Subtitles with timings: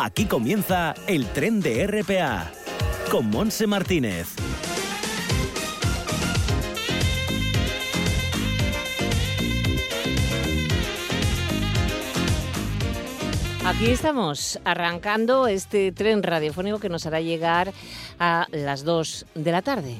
[0.00, 2.52] Aquí comienza el tren de RPA
[3.10, 4.28] con Monse Martínez.
[13.66, 17.72] Aquí estamos arrancando este tren radiofónico que nos hará llegar
[18.20, 19.96] a las 2 de la tarde.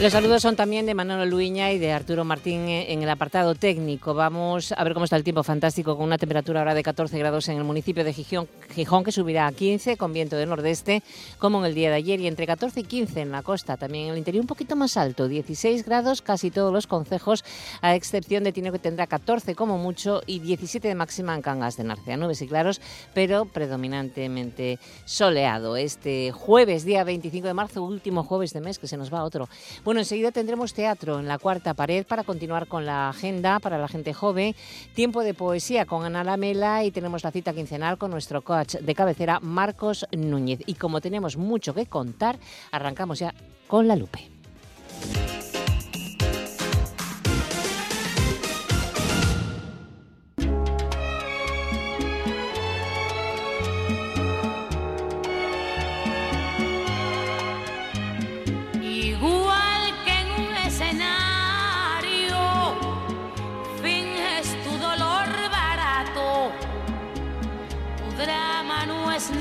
[0.00, 4.12] Los saludos son también de Manolo Luiña y de Arturo Martín en el apartado técnico.
[4.12, 7.48] Vamos a ver cómo está el tiempo fantástico con una temperatura ahora de 14 grados
[7.48, 11.02] en el municipio de Gijón, Gijón que subirá a 15 con viento de nordeste
[11.38, 14.06] como en el día de ayer y entre 14 y 15 en la costa, también
[14.06, 17.44] en el interior un poquito más alto, 16 grados casi todos los concejos
[17.80, 21.76] a excepción de Tino que tendrá 14 como mucho y 17 de máxima en Cangas
[21.76, 22.80] de Narcea, nubes y claros,
[23.14, 25.76] pero predominantemente soleado.
[25.76, 29.48] Este jueves día 25 de marzo, último jueves de mes que se nos va otro.
[29.84, 33.86] Bueno, enseguida tendremos teatro en la cuarta pared para continuar con la agenda para la
[33.86, 34.54] gente joven,
[34.94, 38.94] tiempo de poesía con Ana Lamela y tenemos la cita quincenal con nuestro coach de
[38.94, 40.60] cabecera Marcos Núñez.
[40.64, 42.38] Y como tenemos mucho que contar,
[42.70, 43.34] arrancamos ya
[43.66, 44.30] con la Lupe.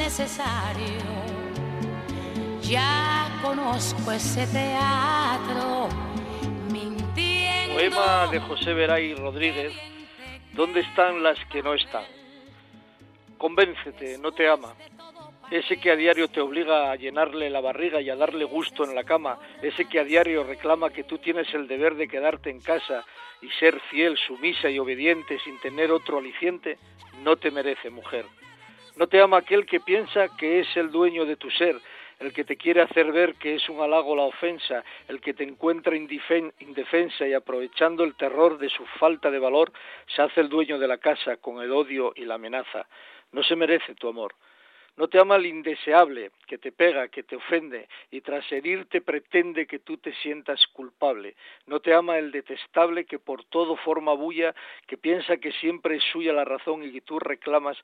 [0.04, 1.02] Necesario.
[2.62, 5.88] Ya conozco ese teatro,
[6.70, 7.76] mintiendo.
[7.76, 9.74] Poema de José Veray Rodríguez,
[10.54, 12.06] ¿Dónde están las que no están?
[13.40, 14.76] Convéncete, no te ama.
[15.50, 18.94] Ese que a diario te obliga a llenarle la barriga y a darle gusto en
[18.94, 22.62] la cama, ese que a diario reclama que tú tienes el deber de quedarte en
[22.62, 23.04] casa
[23.42, 26.78] y ser fiel, sumisa y obediente sin tener otro aliciente,
[27.24, 28.26] no te merece, mujer.
[28.95, 31.80] No te ama aquel que piensa que es el dueño de tu ser,
[32.19, 35.44] el que te quiere hacer ver que es un halago la ofensa, el que te
[35.44, 39.73] encuentra indefensa y aprovechando el terror de su falta de valor,
[40.16, 42.85] se hace el dueño de la casa con el odio y la amenaza.
[43.31, 44.35] No se merece tu amor.
[44.95, 49.66] No te ama el indeseable, que te pega, que te ofende, y tras herirte pretende
[49.66, 51.35] que tú te sientas culpable.
[51.66, 54.53] No te ama el detestable que por todo forma bulla,
[54.85, 57.75] que piensa que siempre es suya la razón y que tú reclamas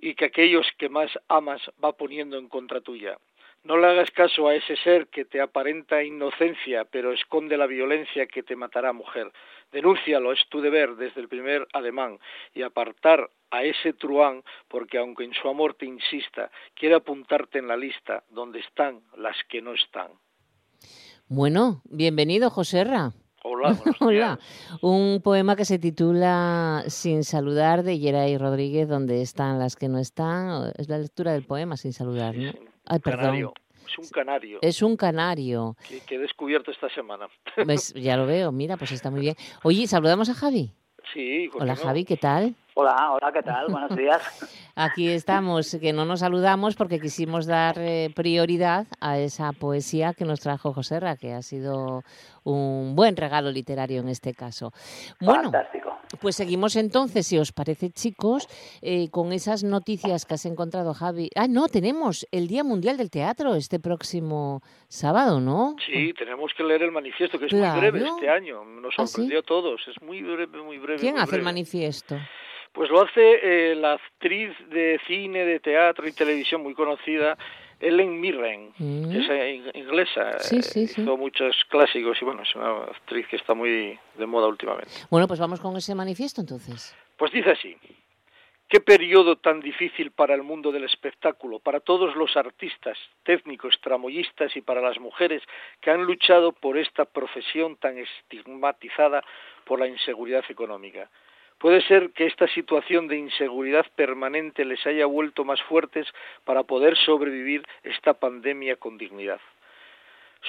[0.00, 3.18] y que aquellos que más amas va poniendo en contra tuya.
[3.62, 8.26] No le hagas caso a ese ser que te aparenta inocencia, pero esconde la violencia
[8.26, 9.30] que te matará mujer.
[9.70, 12.18] Denúncialo, es tu deber desde el primer ademán,
[12.54, 17.68] y apartar a ese truán, porque aunque en su amor te insista, quiere apuntarte en
[17.68, 20.10] la lista donde están las que no están.
[21.28, 23.12] Bueno, bienvenido, Joserra.
[23.42, 24.38] Hola, Hola.
[24.82, 29.98] Un poema que se titula Sin saludar de Yeray Rodríguez, donde están las que no
[29.98, 30.72] están.
[30.76, 32.52] Es la lectura del poema Sin saludar, ¿no?
[32.86, 33.52] Ay, perdón.
[33.86, 34.58] Es un canario.
[34.62, 35.76] Es un canario.
[36.06, 37.28] Que, he descubierto esta semana.
[37.64, 39.36] Pues ya lo veo, mira, pues está muy bien.
[39.64, 40.72] Oye, ¿saludamos a Javi?
[41.12, 41.48] Sí.
[41.58, 42.54] Hola Javi, ¿qué tal?
[42.82, 43.66] Hola, hola, ¿qué tal?
[43.68, 44.22] Buenos días.
[44.74, 50.24] Aquí estamos, que no nos saludamos porque quisimos dar eh, prioridad a esa poesía que
[50.24, 52.04] nos trajo Joserra, que ha sido
[52.42, 54.72] un buen regalo literario en este caso.
[55.20, 55.98] Bueno, Fantástico.
[56.22, 58.48] pues seguimos entonces, si os parece, chicos,
[58.80, 61.28] eh, con esas noticias que has encontrado, Javi.
[61.36, 65.76] Ah, no, tenemos el Día Mundial del Teatro este próximo sábado, ¿no?
[65.84, 68.64] Sí, tenemos que leer el manifiesto, que es muy breve este año.
[68.64, 69.82] Nos ¿Ah, sorprendió a todos.
[69.86, 70.98] Es muy breve, muy breve.
[70.98, 72.16] ¿Quién muy hace el manifiesto?
[72.72, 77.36] Pues lo hace eh, la actriz de cine, de teatro y televisión muy conocida,
[77.80, 79.10] Ellen Mirren, Mm.
[79.10, 80.38] que es in- inglesa.
[80.38, 80.80] Sí, eh, sí.
[80.82, 84.92] Hizo muchos clásicos y bueno, es una actriz que está muy de moda últimamente.
[85.10, 86.94] Bueno, pues vamos con ese manifiesto entonces.
[87.16, 87.76] Pues dice así.
[88.68, 94.56] Qué periodo tan difícil para el mundo del espectáculo, para todos los artistas, técnicos, tramoyistas
[94.56, 95.42] y para las mujeres
[95.80, 99.24] que han luchado por esta profesión tan estigmatizada
[99.64, 101.10] por la inseguridad económica.
[101.60, 106.06] Puede ser que esta situación de inseguridad permanente les haya vuelto más fuertes
[106.46, 109.40] para poder sobrevivir esta pandemia con dignidad.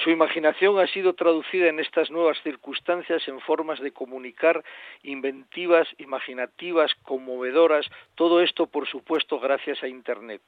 [0.02, 4.64] Su imaginación ha sido traducida en estas nuevas circunstancias en formas de comunicar
[5.02, 7.84] inventivas, imaginativas, conmovedoras,
[8.14, 10.40] todo esto por supuesto gracias a Internet.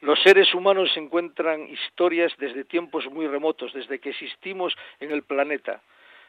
[0.00, 5.82] Los seres humanos encuentran historias desde tiempos muy remotos, desde que existimos en el planeta.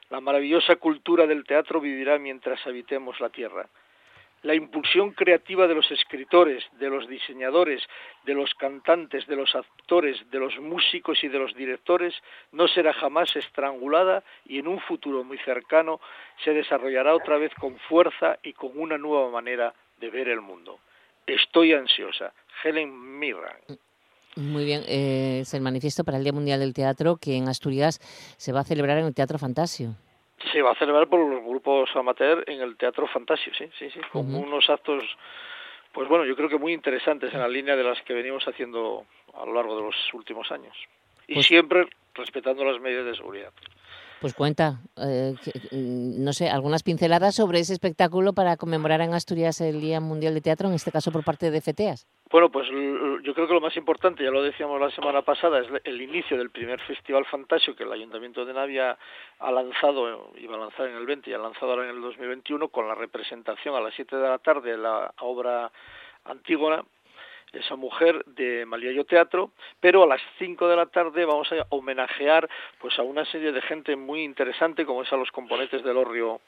[0.09, 3.67] La maravillosa cultura del teatro vivirá mientras habitemos la Tierra.
[4.43, 7.81] La impulsión creativa de los escritores, de los diseñadores,
[8.25, 12.13] de los cantantes, de los actores, de los músicos y de los directores
[12.51, 15.99] no será jamás estrangulada y en un futuro muy cercano
[16.43, 20.79] se desarrollará otra vez con fuerza y con una nueva manera de ver el mundo.
[21.25, 22.31] Estoy ansiosa.
[22.63, 23.79] Helen Mirren.
[24.35, 27.99] Muy bien, eh, es el manifiesto para el Día Mundial del Teatro que en Asturias
[28.37, 29.95] se va a celebrar en el Teatro Fantasio.
[30.51, 33.99] Se va a celebrar por los grupos amateur en el Teatro Fantasio, sí, sí, sí,
[34.11, 35.03] con unos actos,
[35.93, 39.05] pues bueno, yo creo que muy interesantes en la línea de las que venimos haciendo
[39.33, 40.75] a lo largo de los últimos años.
[41.27, 43.53] Y pues siempre respetando las medidas de seguridad.
[44.21, 45.35] Pues cuenta, eh,
[45.71, 50.33] mm, no sé, algunas pinceladas sobre ese espectáculo para conmemorar en Asturias el Día Mundial
[50.33, 52.07] de Teatro, en este caso por parte de FETEAS.
[52.31, 52.67] Bueno, pues
[53.23, 56.37] yo creo que lo más importante, ya lo decíamos la semana pasada, es el inicio
[56.37, 58.97] del primer Festival Fantasio que el Ayuntamiento de Navia
[59.39, 62.69] ha lanzado, iba a lanzar en el 20 y ha lanzado ahora en el 2021
[62.69, 65.71] con la representación a las 7 de la tarde de la obra
[66.23, 66.83] Antígona
[67.59, 72.49] esa mujer de Maliayo Teatro, pero a las 5 de la tarde vamos a homenajear
[72.79, 76.41] pues a una serie de gente muy interesante como es a los componentes del Orrio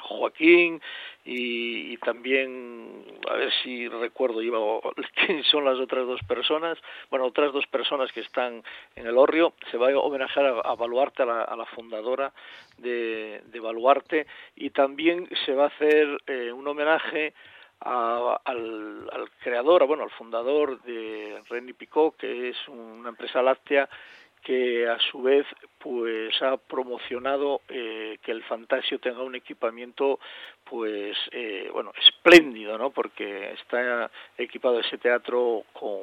[0.00, 0.80] Joaquín
[1.24, 4.58] y, también a ver si recuerdo iba
[5.26, 6.76] quién son las otras dos personas
[7.08, 8.62] bueno otras dos personas que están
[8.96, 9.54] en el Orrio.
[9.70, 12.32] Se va a homenajear a, Baluarte a la, fundadora
[12.76, 14.26] de, Baluarte
[14.56, 17.32] y también se va a hacer eh, un homenaje
[17.84, 23.88] al, al, creador, bueno, al fundador de René Picot, que es una empresa láctea
[24.42, 25.46] que a su vez
[25.78, 30.20] pues ha promocionado eh, que el Fantasio tenga un equipamiento
[30.64, 36.02] pues eh, bueno espléndido no porque está equipado ese teatro con,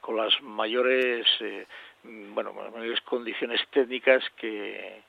[0.00, 1.66] con las mayores eh,
[2.04, 5.02] bueno mayores condiciones técnicas que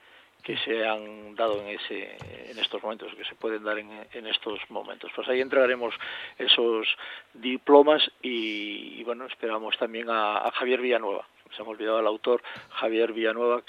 [0.45, 2.15] que se han dado en ese
[2.51, 5.95] en estos momentos que se pueden dar en, en estos momentos pues ahí entregaremos
[6.37, 6.87] esos
[7.33, 13.11] diplomas y, bueno esperamos también a, Javier Villanueva se me ha olvidado el autor Javier
[13.11, 13.63] Villanueva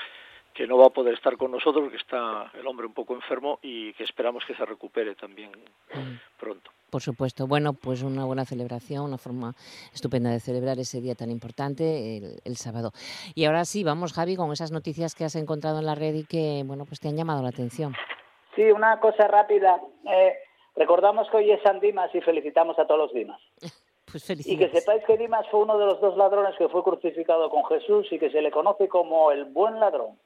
[0.52, 3.58] que no va a poder estar con nosotros, que está el hombre un poco enfermo
[3.60, 6.38] y que esperamos que se recupere también mm.
[6.38, 6.70] pronto.
[6.96, 7.46] Por supuesto.
[7.46, 9.52] Bueno, pues una buena celebración, una forma
[9.92, 12.92] estupenda de celebrar ese día tan importante el, sábado.
[13.34, 16.24] Y ahora sí, vamos Javi con esas noticias que has encontrado en la red y
[16.24, 17.92] que, bueno, pues te han llamado la atención.
[18.54, 19.78] Sí, una cosa rápida.
[20.06, 20.36] Eh,
[20.74, 23.42] recordamos que hoy es San Dimas y felicitamos a todos los Dimas.
[24.10, 27.50] Pues y que sepáis que Dimas fue uno de los dos ladrones que fue crucificado
[27.50, 30.16] con Jesús y que se le conoce como el buen ladrón.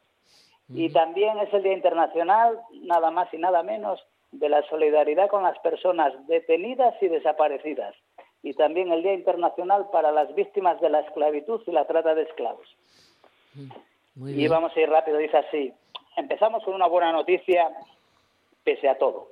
[0.68, 3.98] Y también es el Día Internacional, nada más y nada menos,
[4.32, 7.94] de la solidaridad con las personas detenidas y desaparecidas.
[8.42, 12.22] Y también el Día Internacional para las víctimas de la esclavitud y la trata de
[12.22, 12.66] esclavos.
[14.16, 15.72] Y vamos a ir rápido, dice así.
[16.16, 17.70] Empezamos con una buena noticia,
[18.64, 19.28] pese a todo.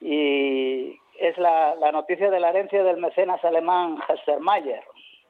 [0.00, 3.98] Y es la, la noticia de la herencia del mecenas alemán
[4.40, 4.82] Mayer,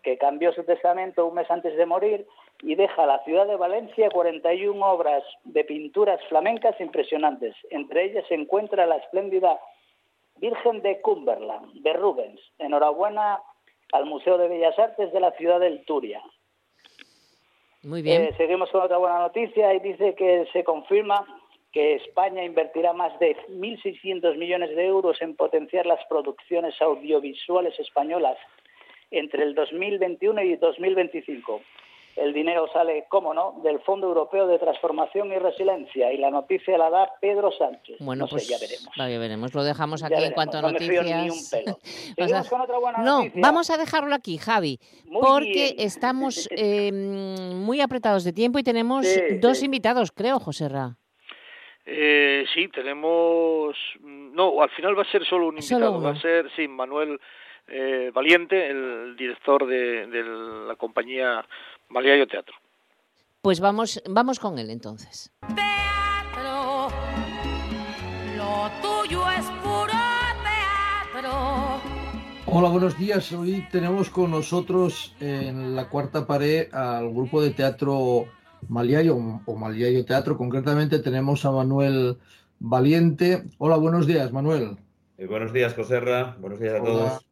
[0.03, 2.27] que cambió su testamento un mes antes de morir
[2.62, 7.55] y deja a la ciudad de Valencia 41 obras de pinturas flamencas impresionantes.
[7.70, 9.58] Entre ellas se encuentra la espléndida
[10.37, 12.40] Virgen de Cumberland, de Rubens.
[12.58, 13.40] Enhorabuena
[13.93, 16.22] al Museo de Bellas Artes de la ciudad del Turia.
[17.82, 18.22] Muy bien.
[18.22, 21.25] Eh, seguimos con otra buena noticia y dice que se confirma
[21.72, 28.37] que España invertirá más de 1.600 millones de euros en potenciar las producciones audiovisuales españolas
[29.10, 31.60] entre el 2021 y 2025.
[32.19, 36.76] El dinero sale, cómo no, del Fondo Europeo de Transformación y Resiliencia y la noticia
[36.76, 37.97] la da Pedro Sánchez.
[38.00, 38.94] Bueno, pues ya veremos.
[38.97, 39.55] Ya veremos.
[39.55, 41.05] Lo dejamos aquí en cuanto a noticias.
[41.05, 41.79] Ni un pelo.
[42.50, 44.79] con otra buena no, vamos a dejarlo aquí, Javi,
[45.20, 49.06] porque estamos eh, muy apretados de tiempo y tenemos
[49.41, 50.96] dos invitados, creo, José Ra.
[51.87, 53.77] Eh, sí, tenemos.
[54.01, 56.03] No, al final va a ser solo un invitado.
[56.03, 57.19] Va a ser, sí, Manuel
[57.67, 60.06] eh, Valiente, el director de,
[60.67, 61.44] la compañía
[61.91, 62.55] Maliayo Teatro.
[63.41, 65.33] Pues vamos, vamos con él entonces.
[65.55, 66.89] Teatro,
[68.37, 69.93] lo tuyo es puro
[71.13, 71.81] teatro.
[72.47, 73.33] Hola, buenos días.
[73.33, 78.27] Hoy tenemos con nosotros en la cuarta pared al grupo de teatro
[78.69, 79.17] Maliayo
[79.47, 80.37] o Maliayo Teatro.
[80.37, 82.19] Concretamente tenemos a Manuel
[82.59, 83.45] Valiente.
[83.59, 84.77] Hola, buenos días, Manuel.
[85.17, 86.37] Eh, buenos días, Joserra.
[86.39, 87.28] Buenos días a todos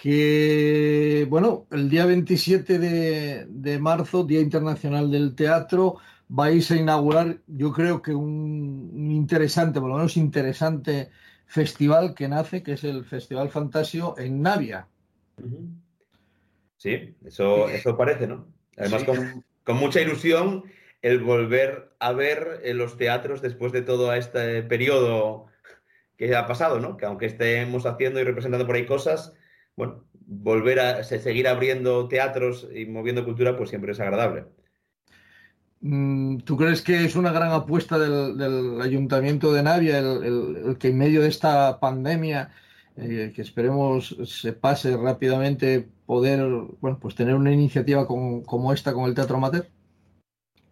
[0.00, 7.70] que, bueno, el día 27 de, marzo, Día Internacional del Teatro, vais a inaugurar, yo
[7.70, 11.10] creo que un, interesante, por lo menos interesante
[11.44, 14.88] festival que nace, que es el Festival Fantasio en Navia.
[16.78, 18.46] Sí, eso, eso parece, ¿no?
[18.78, 20.64] Además, con, con, mucha ilusión
[21.02, 25.46] el volver a ver en los teatros después de todo este periodo
[26.16, 26.96] que ha pasado, ¿no?
[26.96, 29.34] Que aunque estemos haciendo y representando por ahí cosas,
[29.80, 34.44] bueno, volver a seguir abriendo teatros y moviendo cultura, pues siempre es agradable.
[35.80, 40.98] Mm, ¿Tú crees que es una gran apuesta del, Ayuntamiento de Navia el, que en
[40.98, 42.50] medio de esta pandemia
[42.98, 46.40] eh, que esperemos se pase rápidamente poder,
[46.80, 49.66] bueno, pues tener una iniciativa como esta con el Teatro Amateur?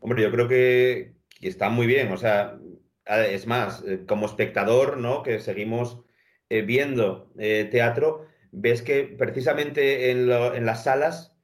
[0.00, 2.58] Hombre, yo creo que, está muy bien, o sea,
[3.06, 5.22] es más, eh, como espectador, ¿no?
[5.22, 6.04] Que seguimos
[6.50, 7.32] eh, viendo
[7.70, 11.36] teatro, ves que precisamente en, en las salas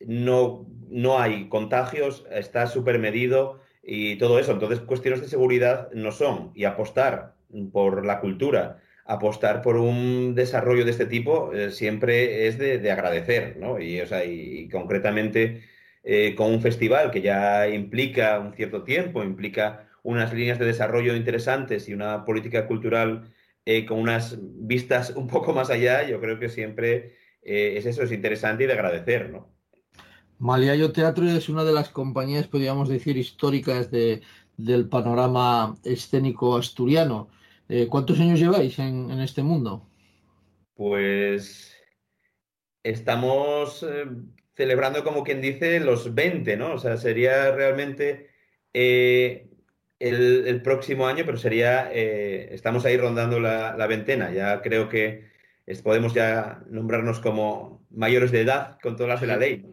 [0.00, 4.52] no, no hay contagios, está súper medido y todo eso.
[4.52, 6.52] Entonces, cuestiones de seguridad no son.
[6.54, 7.34] Y apostar
[7.72, 13.56] por la cultura, apostar por un desarrollo de este tipo eh, siempre es de, agradecer,
[13.58, 13.80] ¿no?
[13.80, 15.62] Y, o sea, y, concretamente
[16.04, 21.14] eh, con un festival que ya implica un cierto tiempo, implica unas líneas de desarrollo
[21.14, 23.32] interesantes y una política cultural
[23.70, 28.12] eh, con unas vistas un poco más allá, yo creo que siempre es eso, es
[28.12, 29.48] interesante y de agradecer, ¿no?
[30.40, 37.28] Maliayo Teatro es una de las compañías, podríamos decir, históricas del panorama escénico asturiano.
[37.68, 39.86] Eh, ¿Cuántos años lleváis en, este mundo?
[40.74, 41.76] Pues
[42.82, 44.06] estamos eh,
[44.54, 46.72] celebrando, como quien dice, los 20, ¿no?
[46.72, 48.30] O sea, sería realmente
[48.72, 49.49] eh,
[50.00, 54.32] el, próximo año, pero sería, estamos ahí rondando la, la, veintena.
[54.32, 55.30] Ya creo que
[55.84, 59.66] podemos ya nombrarnos como mayores de edad con todas las de la ley.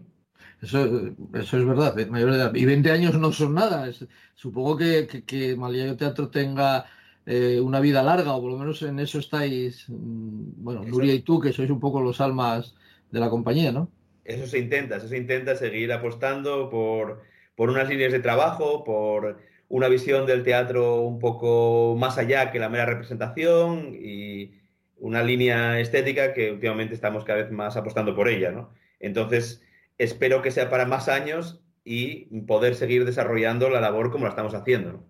[0.62, 2.56] Eso, eso es verdad, eh, mayor de edad.
[2.56, 3.90] Y 20 años no son nada.
[4.36, 6.86] supongo que, que, que Teatro tenga
[7.26, 11.22] eh, una vida larga, o por lo menos en eso estáis, mm, bueno, Nuria y
[11.22, 12.76] tú, que sois un poco los almas
[13.12, 13.90] de la compañía, ¿no?
[14.26, 17.22] Eso se intenta, eso se intenta seguir apostando por,
[17.56, 22.60] por unas líneas de trabajo, por una visión del teatro un poco más allá que
[22.60, 24.54] la mera representación y
[24.98, 28.72] una línea estética que últimamente estamos cada vez más apostando por ella, ¿no?
[29.00, 29.62] Entonces,
[29.98, 34.54] espero que sea para más años y poder seguir desarrollando la labor como la estamos
[34.54, 35.06] haciendo.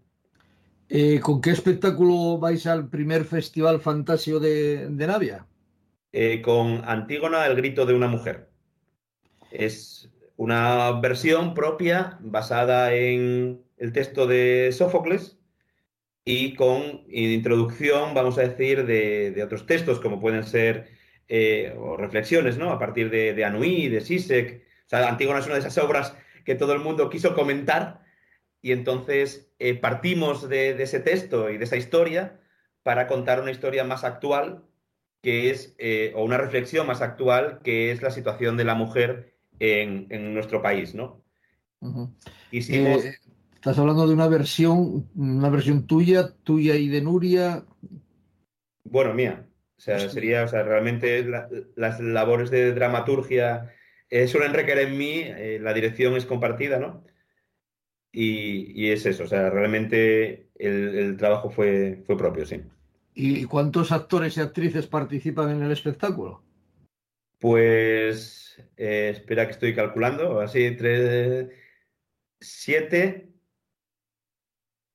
[0.89, 5.45] Eh, ¿Con qué espectáculo vais al primer festival fantasio de, Navia?
[6.11, 8.49] Eh, con Antígona, el grito de una mujer.
[9.51, 15.37] Es una versión propia basada en el texto de Sófocles
[16.25, 20.89] y con introducción, vamos a decir, de, otros textos como pueden ser
[21.29, 22.71] eh, o reflexiones, ¿no?
[22.71, 26.15] A partir de, de Anui, de Sisek, o sea, Antígona es una de esas obras
[26.45, 28.05] que todo el mundo quiso comentar
[28.61, 32.39] y entonces eh, partimos de, ese texto y de esa historia
[32.83, 34.63] para contar una historia más actual
[35.21, 39.35] que es, eh, o una reflexión más actual que es la situación de la mujer
[39.59, 41.21] en, nuestro país, ¿no?
[42.51, 43.15] Eh,
[43.67, 47.65] estás hablando de una versión, una versión tuya, tuya y de Nuria.
[48.85, 49.45] Bueno, mía.
[49.77, 51.27] O sea, sería, o sea, realmente
[51.75, 53.73] las labores de dramaturgia
[54.09, 57.03] eh, suelen requerir en mí, eh, la dirección es compartida, ¿no?
[58.13, 62.61] Y, es eso, o sea, realmente el, trabajo fue, fue propio, sí.
[63.15, 66.41] ¿Y cuántos actores y actrices participan en el espectáculo?
[67.37, 71.49] Pues, eh, espera que estoy calculando, así, tres,
[72.39, 73.36] siete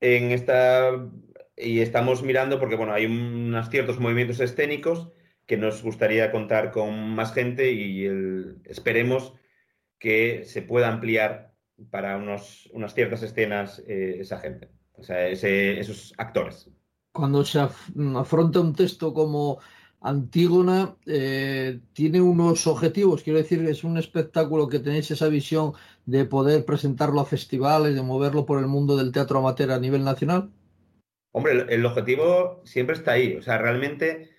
[0.03, 0.91] en esta,
[1.57, 5.09] y estamos mirando porque, bueno, hay unos ciertos movimientos escénicos
[5.47, 8.07] que nos gustaría contar con más gente y
[8.65, 9.35] esperemos
[9.99, 11.55] que se pueda ampliar
[11.91, 16.69] para unos, unas ciertas escenas eh, esa gente, o sea, esos actores.
[17.13, 19.61] Cuando se afronta un texto como
[20.05, 25.75] Antígona, eh, tiene unos objetivos, quiero decir, es un espectáculo que tenéis esa visión
[26.07, 30.03] de poder presentarlo a festivales, de moverlo por el mundo del teatro amateur a nivel
[30.03, 30.51] nacional.
[31.31, 34.31] Hombre, el objetivo siempre está ahí, o sea, realmente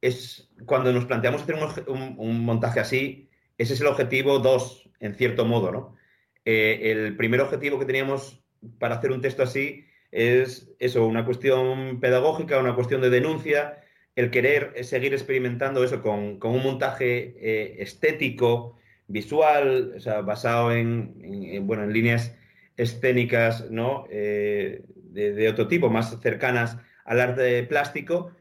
[0.00, 1.54] es cuando nos planteamos hacer
[1.88, 5.96] un, montaje así, ese es el objetivo dos, en cierto modo, ¿no?
[6.44, 8.42] Eh, el primer objetivo que teníamos
[8.80, 13.81] para hacer un texto así es eso, una cuestión pedagógica, una cuestión de denuncia,
[14.16, 18.76] el querer seguir experimentando eso con, un montaje eh, estético,
[19.06, 22.34] visual, o sea, basado en, bueno, en líneas
[22.76, 24.06] escénicas, ¿no?
[24.10, 28.32] Eh, de, de, otro tipo, más cercanas al arte plástico,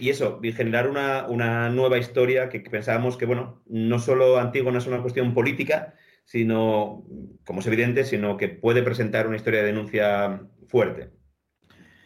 [0.00, 5.02] y eso, generar una, nueva historia que pensábamos que, bueno, no solo Antígona es una
[5.02, 5.94] cuestión política,
[6.24, 7.04] sino,
[7.44, 11.10] como es evidente, sino que puede presentar una historia de denuncia fuerte.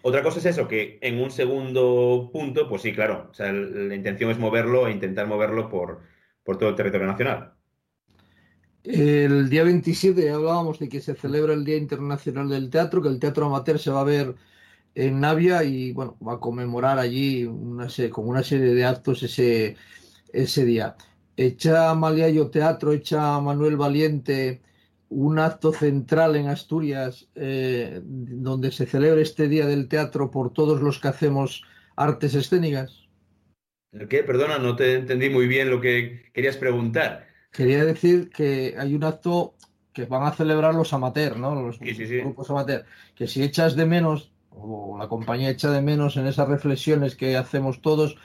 [0.06, 3.94] Otra cosa es eso, que en un segundo punto, pues sí, claro, o sea, la
[3.94, 6.02] intención es moverlo e intentar moverlo por,
[6.42, 7.54] por todo el territorio nacional.
[8.82, 13.18] El día 27 hablábamos de que se celebra el Día Internacional del Teatro, que el
[13.18, 14.34] teatro amateur se va a ver
[14.94, 19.76] en Navia y bueno, va a conmemorar allí una con una serie de actos ese,
[20.34, 20.96] ese día.
[21.34, 24.61] Echa Maliayo Teatro, echa Manuel Valiente
[25.08, 30.80] un acto central en Asturias eh, donde se celebre este Día del Teatro por todos
[30.80, 31.62] los que hacemos
[31.96, 33.08] artes escénicas?
[33.92, 34.25] ¿El qué?
[34.25, 37.28] Perdona, no te entendí muy bien lo que querías preguntar.
[37.52, 39.54] Quería decir que hay un acto
[39.92, 41.54] que van a celebrar los amateurs, ¿no?
[41.54, 42.18] Los Sí, sí, sí.
[42.18, 42.84] grupos amateurs.
[43.14, 47.37] Que si echas de menos, o la compañía echa de menos en esas reflexiones que
[47.37, 48.16] hacemos todos,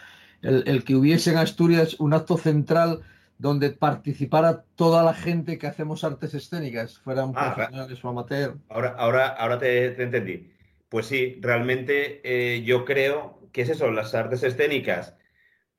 [0.42, 3.02] el, el que hubiese en Asturias un acto central
[3.40, 8.58] donde participara toda la gente que hacemos artes escénicas, fueran Ah, profesionales o amateur.
[8.70, 10.54] Ahora, ahora, ahora te, te entendí.
[10.90, 15.16] Pues sí, realmente eh, yo creo que es eso, las artes escénicas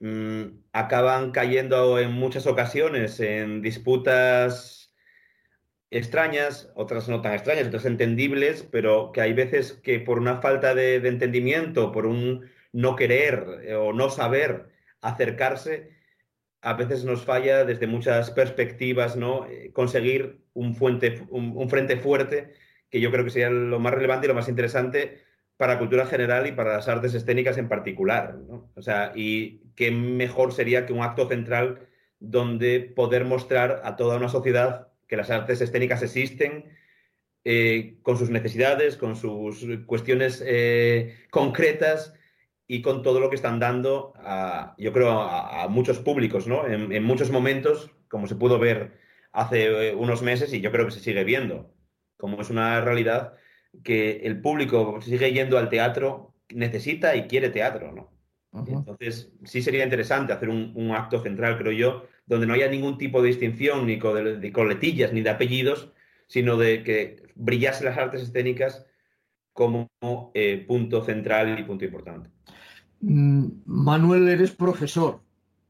[0.01, 4.95] mm, acaban cayendo en muchas ocasiones en disputas
[5.91, 10.75] extrañas, otras no tan extrañas, otras entendibles, pero que hay veces que por una falta
[10.75, 15.91] de, de entendimiento, por un no querer eh, o no saber acercarse,
[16.63, 19.47] a veces nos falla desde muchas perspectivas, ¿no?
[19.47, 22.53] Eh, conseguir un, fuente, un, frente fuerte
[22.91, 25.23] que yo creo que sería lo más relevante y lo más interesante
[25.57, 28.71] para la cultura general y para las artes escénicas en particular, ¿no?
[28.75, 31.87] O sea, y qué mejor sería que un acto central
[32.19, 36.65] donde poder mostrar a toda una sociedad que las artes escénicas existen,
[37.45, 42.15] eh, con sus necesidades, con sus cuestiones eh, concretas
[42.73, 46.69] y con todo lo que están dando, a, yo creo, a, a muchos públicos, ¿no?
[46.69, 48.93] En, en, muchos momentos, como se pudo ver
[49.33, 51.75] hace eh, unos meses y yo creo que se sigue viendo,
[52.17, 53.35] como es una realidad
[53.83, 58.13] que el público sigue yendo al teatro, necesita y quiere teatro, ¿no?
[58.53, 58.79] Uh -huh.
[58.79, 62.99] Entonces, sí sería interesante hacer un, un, acto central, creo yo, donde no haya ningún
[62.99, 65.91] tipo de distinción, ni de, de coletillas, ni de apellidos,
[66.29, 68.87] sino de que brillase las artes escénicas
[69.53, 69.91] como
[70.35, 72.31] eh, punto central y punto importante.
[73.01, 75.21] Mm, Manuel, eres profesor,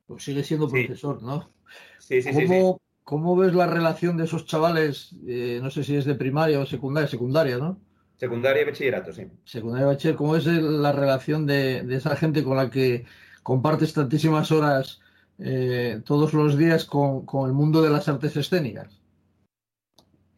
[0.09, 1.27] o sigue siendo profesor, sí.
[1.27, 1.51] ¿no?
[1.99, 2.81] Sí, sí, ¿Cómo, sí.
[3.05, 5.15] ¿Cómo ves la relación de esos chavales?
[5.27, 7.81] Eh, no sé si es de primaria o secundaria, secundaria, ¿no?
[8.17, 9.27] Secundaria y bachillerato, sí.
[9.45, 13.05] Secundaria y bachiller, ¿cómo es la relación de, de esa gente con la que
[13.43, 15.01] compartes tantísimas horas
[15.39, 19.01] eh, todos los días con, con, el mundo de las artes escénicas?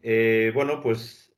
[0.02, 1.34] Eh, bueno, pues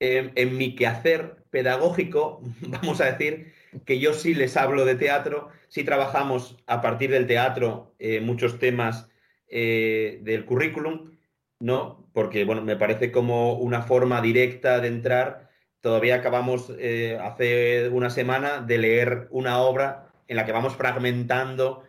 [0.00, 3.51] en, en, mi quehacer pedagógico, vamos a decir
[3.84, 8.58] que yo sí les hablo de teatro, sí trabajamos a partir del teatro eh, muchos
[8.58, 9.08] temas
[9.48, 11.12] eh, del currículum,
[11.58, 12.08] ¿no?
[12.12, 15.50] Porque, bueno, me parece como una forma directa de entrar.
[15.80, 21.84] Todavía acabamos eh, hace una semana de leer una obra en la que vamos fragmentando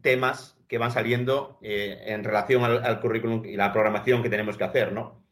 [0.00, 4.62] temas que van saliendo en relación al, al, currículum y la programación que tenemos que
[4.62, 5.24] hacer, ¿no?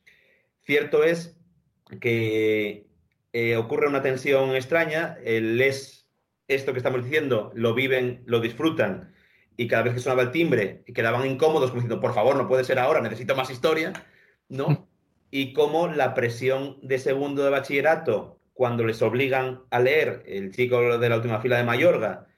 [0.65, 1.39] Cierto es
[2.01, 2.87] que
[3.37, 6.09] eh, ocurre una tensión extraña, les
[6.49, 9.13] esto que estamos diciendo lo viven, lo disfrutan
[9.59, 12.65] y cada vez que sonaba el timbre quedaban incómodos como diciendo, por favor, no puede
[12.65, 13.93] ser ahora, necesito más historia,
[14.49, 14.89] ¿no?
[15.31, 20.97] Y como la presión de segundo de bachillerato, cuando les obligan a leer el chico
[20.97, 22.29] de la última fila de Mayorga,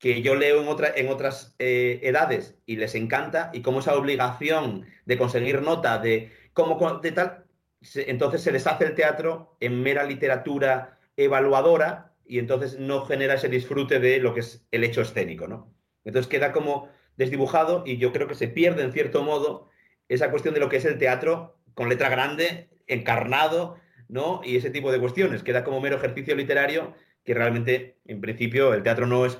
[0.00, 3.94] que yo leo en, otra, en otras eh, edades y les encanta, y como esa
[3.94, 7.45] obligación de conseguir nota, de cómo, de tal,
[7.94, 13.48] entonces se les hace el teatro en mera literatura evaluadora y entonces no genera ese
[13.48, 15.72] disfrute de lo que es el hecho escénico, ¿no?
[16.04, 19.68] Entonces queda como desdibujado y yo creo que se pierde en cierto modo
[20.08, 23.76] esa cuestión de lo que es el teatro con letra grande, encarnado,
[24.08, 24.40] ¿no?
[24.44, 25.42] Y ese tipo de cuestiones.
[25.42, 26.94] Queda como mero ejercicio literario
[27.24, 29.38] que realmente, en principio, el teatro no es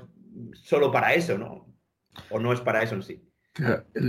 [0.52, 1.72] solo para eso, ¿no?
[2.30, 3.22] O no es para eso en sí.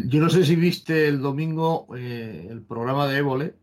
[0.08, 3.54] Yo no sé si viste el domingo eh, el programa de Évole,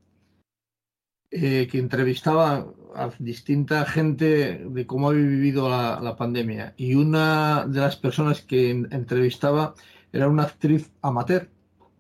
[1.37, 6.75] eh, que entrevistaba a distinta gente de cómo había vivido la, la, pandemia.
[6.77, 9.75] Y una de las personas que entrevistaba
[10.13, 11.49] era una actriz amateur.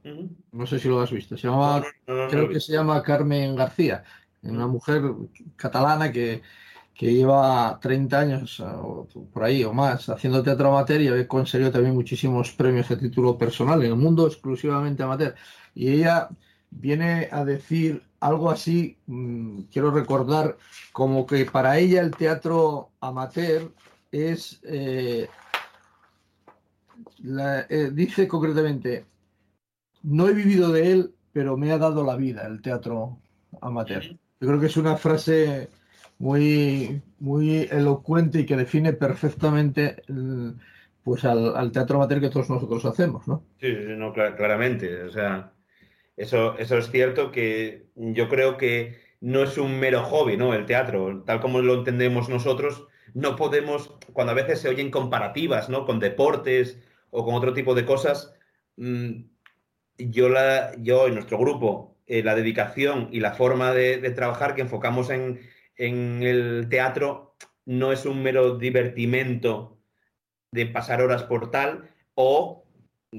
[0.04, 0.28] Uh -huh.
[0.52, 1.36] No sé si lo has visto.
[1.36, 4.04] Se llama, no, no, no, creo que se llama Carmen García,
[4.42, 5.02] una mujer
[5.56, 6.42] catalana que,
[6.94, 11.72] que lleva 30 años o por ahí o más haciendo teatro amateur y ha conseguido
[11.72, 15.34] también muchísimos premios a título personal en el mundo exclusivamente amateur.
[15.74, 16.28] Y ella
[16.70, 20.56] viene a decir algo así, mmm, quiero recordar,
[20.92, 23.70] como que para ella el teatro amateur
[24.10, 25.28] es, eh,
[27.22, 29.04] la, eh, dice concretamente,
[30.02, 33.18] no he vivido de él, pero me ha dado la vida el teatro
[33.60, 34.02] amateur.
[34.02, 35.68] Yo creo que es una frase
[36.18, 40.54] muy, muy elocuente y que define perfectamente el,
[41.02, 43.42] pues al, al, teatro amateur que todos nosotros hacemos, ¿no?
[43.60, 45.02] Sí, no, claramente.
[45.02, 45.52] O sea,
[46.16, 50.54] eso, eso es cierto que yo creo que no es un mero hobby, ¿no?
[50.54, 55.68] El teatro, tal como lo entendemos nosotros, no podemos, cuando a veces se oyen comparativas,
[55.68, 55.86] ¿no?
[55.86, 56.78] Con deportes
[57.10, 58.34] o con otro tipo de cosas,
[58.76, 59.22] mmm,
[59.98, 64.54] yo, la, yo en nuestro grupo, eh, la dedicación y la forma de, de trabajar
[64.54, 65.40] que enfocamos en,
[65.76, 69.78] en, el teatro no es un mero divertimento
[70.50, 72.63] de pasar horas por tal, o,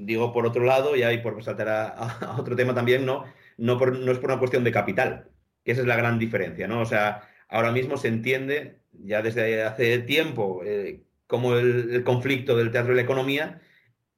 [0.03, 3.25] digo por otro lado, y ahí por saltar a, otro tema también, ¿no?
[3.57, 5.29] No, no es por una cuestión de capital,
[5.63, 6.81] que esa es la gran diferencia, ¿no?
[6.81, 12.71] O sea, ahora mismo se entiende, ya desde hace tiempo, eh, como el, conflicto del
[12.71, 13.61] teatro y la economía,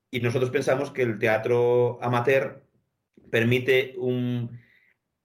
[0.10, 2.64] y nosotros pensamos que el teatro amateur
[3.30, 4.60] permite un,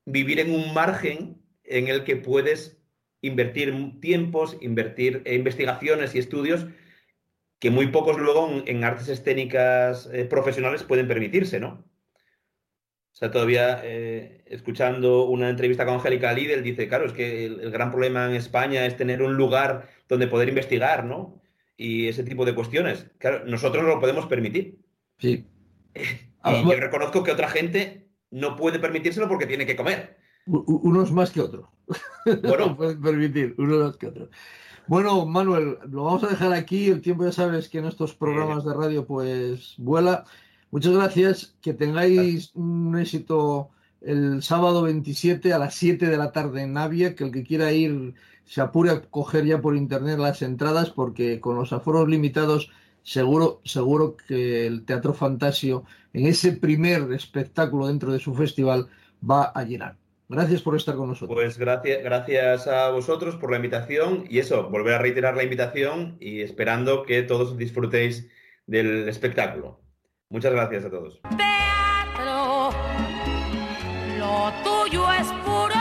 [0.05, 2.79] vivir en un margen en el que puedes
[3.23, 6.67] invertir tiempos, invertir investigaciones y estudios
[7.63, 11.85] que muy pocos luego en, artes escénicas eh, profesionales pueden permitirse, ¿no?
[13.13, 17.71] O sea, todavía eh, escuchando una entrevista con Angélica Lidl, dice, claro, es que el,
[17.71, 21.41] gran problema en España es tener un lugar donde poder investigar, ¿no?
[21.77, 23.13] Y ese tipo de cuestiones.
[23.19, 24.81] Claro, nosotros no lo podemos permitir.
[25.19, 25.47] Sí.
[25.95, 30.19] y yo reconozco que otra gente no puede permitírselo porque tiene que comer.
[30.47, 31.69] Unos más que otros.
[32.43, 34.31] Bueno, pueden permitir, unos más que otros.
[34.93, 36.91] Bueno, Manuel, lo vamos a dejar aquí.
[36.91, 40.27] El tiempo ya sabes que en estos programas de radio pues vuela.
[40.71, 41.55] Muchas gracias.
[41.63, 43.71] Que tengáis un éxito
[44.03, 47.15] el sábado 27 a las 7 de la tarde en Navia.
[47.15, 48.13] Que el que quiera ir
[48.45, 52.69] se apure a coger ya por internet las entradas porque con los aforos limitados
[53.03, 58.91] seguro, seguro que el Teatro Fantasio en ese primer espectáculo dentro de su festival
[59.23, 60.02] va a llenar.
[60.33, 61.37] Gracias por estar con nosotros.
[61.37, 66.17] Pues gracias, gracias a vosotros por la invitación y eso, volver a reiterar la invitación
[66.21, 68.33] y esperando que todos disfrutéis
[68.67, 69.81] del espectáculo.
[70.31, 71.21] Muchas gracias a todos.
[71.37, 72.71] Teatro,
[74.19, 75.75] lo tuyo es puro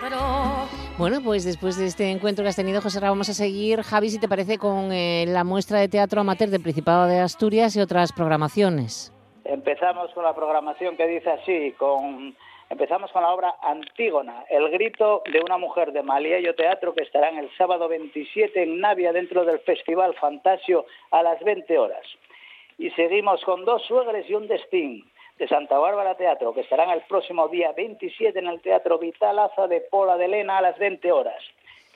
[0.00, 0.68] teatro.
[0.98, 4.18] Bueno, pues después de este encuentro que has tenido, José, vamos a seguir, Javi, si
[4.18, 8.12] te parece, con eh, la muestra de teatro amateur del Principado de Asturias y otras
[8.12, 9.14] programaciones.
[9.44, 12.34] Empezamos con la programación que dice así, con
[12.70, 17.30] Empezamos con la obra Antígona, el grito de una mujer de Maliello Teatro que estará
[17.30, 22.04] el sábado 27 en Navia dentro del Festival Fantasio a las 20 horas.
[22.76, 27.00] Y seguimos con Dos Suegres y un Destín de Santa Bárbara Teatro que estarán el
[27.08, 31.42] próximo día 27 en el Teatro Vitalaza de Pola de Lena a las 20 horas.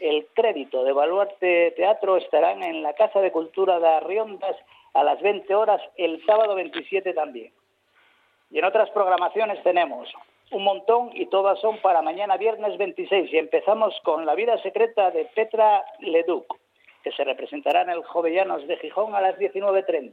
[0.00, 4.56] El crédito de Baluarte Teatro estarán en la Casa de Cultura de Arriondas
[4.94, 7.52] a las 20 horas el sábado 27 también.
[8.50, 10.08] Y en otras programaciones tenemos
[10.52, 15.10] un montón y todas son para mañana viernes 26 y empezamos con La vida secreta
[15.10, 16.46] de Petra Leduc,
[17.02, 20.12] que se representará en el Jovellanos de Gijón a las 19.30.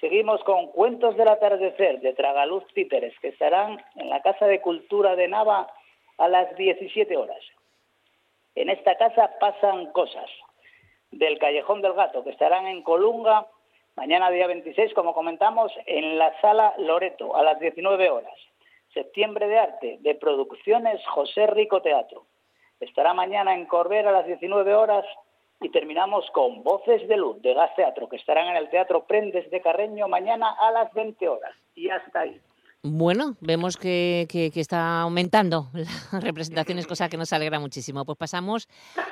[0.00, 5.16] Seguimos con Cuentos del atardecer de Tragaluz Títeres, que estarán en la Casa de Cultura
[5.16, 5.72] de Nava
[6.18, 7.40] a las 17 horas.
[8.54, 10.30] En esta casa pasan cosas
[11.10, 13.46] del Callejón del Gato, que estarán en Colunga
[13.96, 18.34] mañana día 26, como comentamos, en la Sala Loreto a las 19 horas.
[18.96, 22.24] Septiembre de Arte, de Producciones José Rico Teatro.
[22.80, 25.04] Estará mañana en Corbera a las 19 horas
[25.60, 29.50] y terminamos con Voces de Luz de Gas Teatro, que estarán en el Teatro Prendes
[29.50, 31.52] de Carreño mañana a las 20 horas.
[31.74, 32.40] Y hasta ahí.
[32.82, 38.06] Bueno, vemos que, que, está aumentando las representaciones, cosa que nos alegra muchísimo.
[38.06, 38.66] Pues pasamos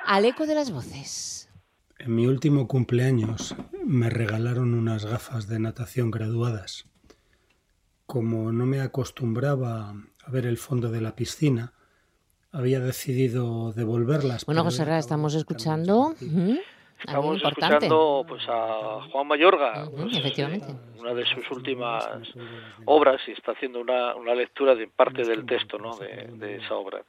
[0.06, 1.50] al eco de las voces.
[1.98, 6.86] En mi último cumpleaños me regalaron unas gafas de natación graduadas
[8.06, 11.72] como no me acostumbraba a ver el fondo de la piscina,
[12.52, 14.46] había decidido devolverlas.
[14.46, 16.14] Bueno, José Ra, estamos escuchando.
[17.00, 20.74] Estamos escuchando pues, a Juan Mayorga, pues, efectivamente.
[20.98, 22.06] una de sus últimas
[22.86, 25.96] obras y está haciendo una, una lectura de parte del texto ¿no?
[25.96, 27.02] de, de esa obra.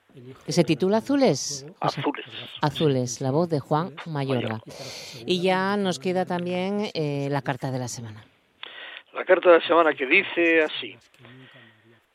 [0.45, 1.65] ¿Que se titula Azules?
[1.79, 2.25] Azules.
[2.61, 4.59] Azules, la voz de Juan Mayorga.
[5.25, 8.25] Y ya nos queda también eh, la carta de la semana.
[9.15, 10.93] La carta de la semana que dice así.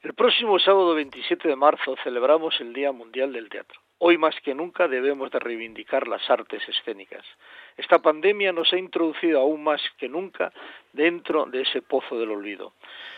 [0.02, 3.80] El próximo sábado 27 de marzo celebramos el Día Mundial del Teatro.
[3.96, 7.24] Hoy más que nunca debemos de reivindicar las artes escénicas.
[7.78, 10.52] Esta pandemia nos ha introducido aún más que nunca
[10.92, 12.74] dentro de ese pozo del olvido.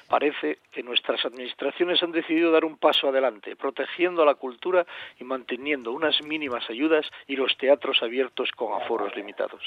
[0.09, 4.87] Parece que nuestras administraciones han decidido dar un paso adelante, protegiendo la cultura
[5.19, 9.63] y manteniendo unas mínimas ayudas y los teatros abiertos con aforos limitados.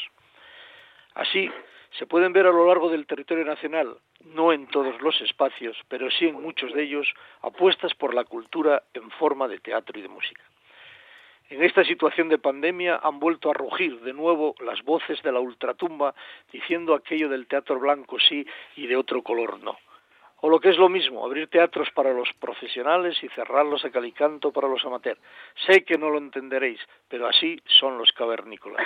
[1.16, 1.50] Así,
[1.98, 6.10] se pueden ver a lo largo del territorio nacional, no en todos los espacios, pero
[6.12, 7.08] sí en muchos de ellos,
[7.42, 10.44] apuestas por la cultura en forma de teatro y de música.
[11.50, 15.40] En esta situación de pandemia han vuelto a rugir de nuevo las voces de la
[15.40, 16.16] ultratumba
[16.52, 19.78] diciendo aquello del teatro blanco sí y de otro color no.
[20.42, 24.52] O lo que es lo mismo, abrir teatros para los profesionales y cerrarlos a calicanto
[24.52, 25.20] para los amateurs.
[25.68, 28.86] Sé que no lo entenderéis, pero así son los cavernícolas.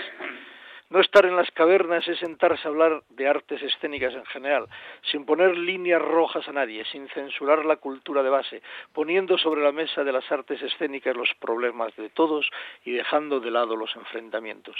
[0.91, 4.65] No estar en las cavernas es sentarse a hablar de artes escénicas en general,
[5.03, 9.71] sin poner líneas rojas a nadie, sin censurar la cultura de base, poniendo sobre la
[9.71, 12.49] mesa de las artes escénicas los problemas de todos
[12.85, 14.75] y dejando de lado los enfrentamientos.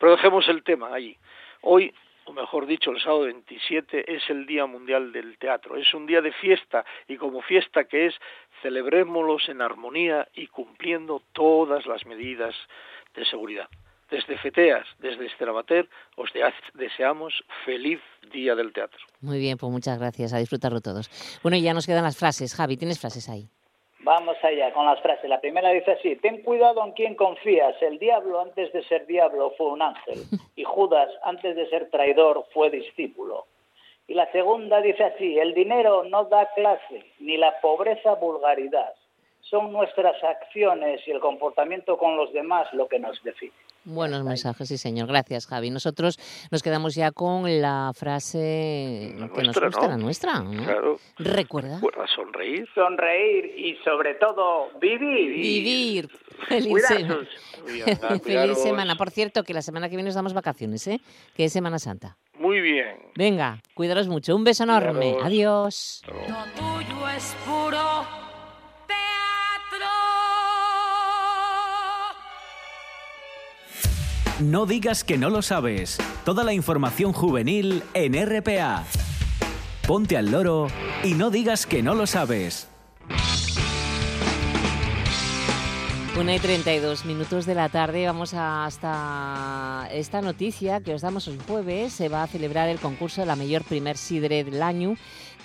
[0.00, 1.16] Pero dejemos el tema allí.
[1.60, 5.76] Hoy o mejor dicho, el sábado 27 es el Día Mundial del Teatro.
[5.76, 8.16] Es un día de fiesta y como fiesta que es,
[8.62, 12.56] celebrémoslos en armonía y cumpliendo todas las medidas
[13.14, 13.68] de seguridad.
[14.10, 16.30] Desde FETEAS, desde Esterabater, os
[16.74, 18.00] deseamos feliz
[18.32, 19.00] Día del Teatro.
[19.20, 20.32] Muy bien, pues muchas gracias.
[20.32, 21.10] A disfrutarlo todos.
[21.42, 22.54] Bueno, y ya nos quedan las frases.
[22.54, 23.48] Javi, ¿tienes frases ahí?
[24.06, 25.28] Vamos allá con las frases.
[25.28, 27.74] La primera dice así, ten cuidado en quien confías.
[27.82, 30.22] El diablo antes de ser diablo fue un ángel
[30.54, 33.46] y Judas antes de ser traidor fue discípulo.
[34.06, 38.94] Y la segunda dice así, el dinero no da clase, ni la pobreza vulgaridad.
[39.50, 43.52] Son nuestras acciones y el comportamiento con los demás lo que nos define.
[43.84, 45.06] Buenos mensajes, sí, señor.
[45.06, 45.70] Gracias, Javi.
[45.70, 46.18] Nosotros
[46.50, 49.88] nos quedamos ya con la frase La que nos nuestra, gusta, ¿no?
[49.88, 50.40] la nuestra.
[50.40, 50.64] ¿no?
[50.64, 50.96] Claro.
[51.18, 51.76] Recuerda.
[51.76, 52.66] Recuerda sonreír.
[52.74, 55.30] Sonreír y sobre todo vivir.
[55.30, 56.08] Vivir.
[56.48, 57.28] Feliz semana.
[58.24, 58.96] Feliz semana.
[58.96, 61.00] Por cierto, que la semana que viene os damos vacaciones, ¿eh?
[61.36, 62.16] Que es Semana Santa.
[62.34, 62.96] Muy bien.
[63.14, 64.34] Venga, cuidaros mucho.
[64.34, 65.12] Un beso enorme.
[65.12, 65.24] Cuidaros.
[65.24, 66.02] Adiós.
[66.08, 68.25] Lo tuyo es puro
[74.40, 75.98] No digas que no lo sabes.
[76.24, 78.84] Toda la información juvenil en RPA.
[79.86, 80.66] Ponte al loro
[81.04, 82.68] y no digas que no lo sabes.
[86.18, 91.28] Una y 32 minutos de la tarde, vamos a- hasta esta noticia que os damos
[91.28, 91.92] el jueves.
[91.92, 94.96] Se va a celebrar el concurso de la mayor primer sidre del año,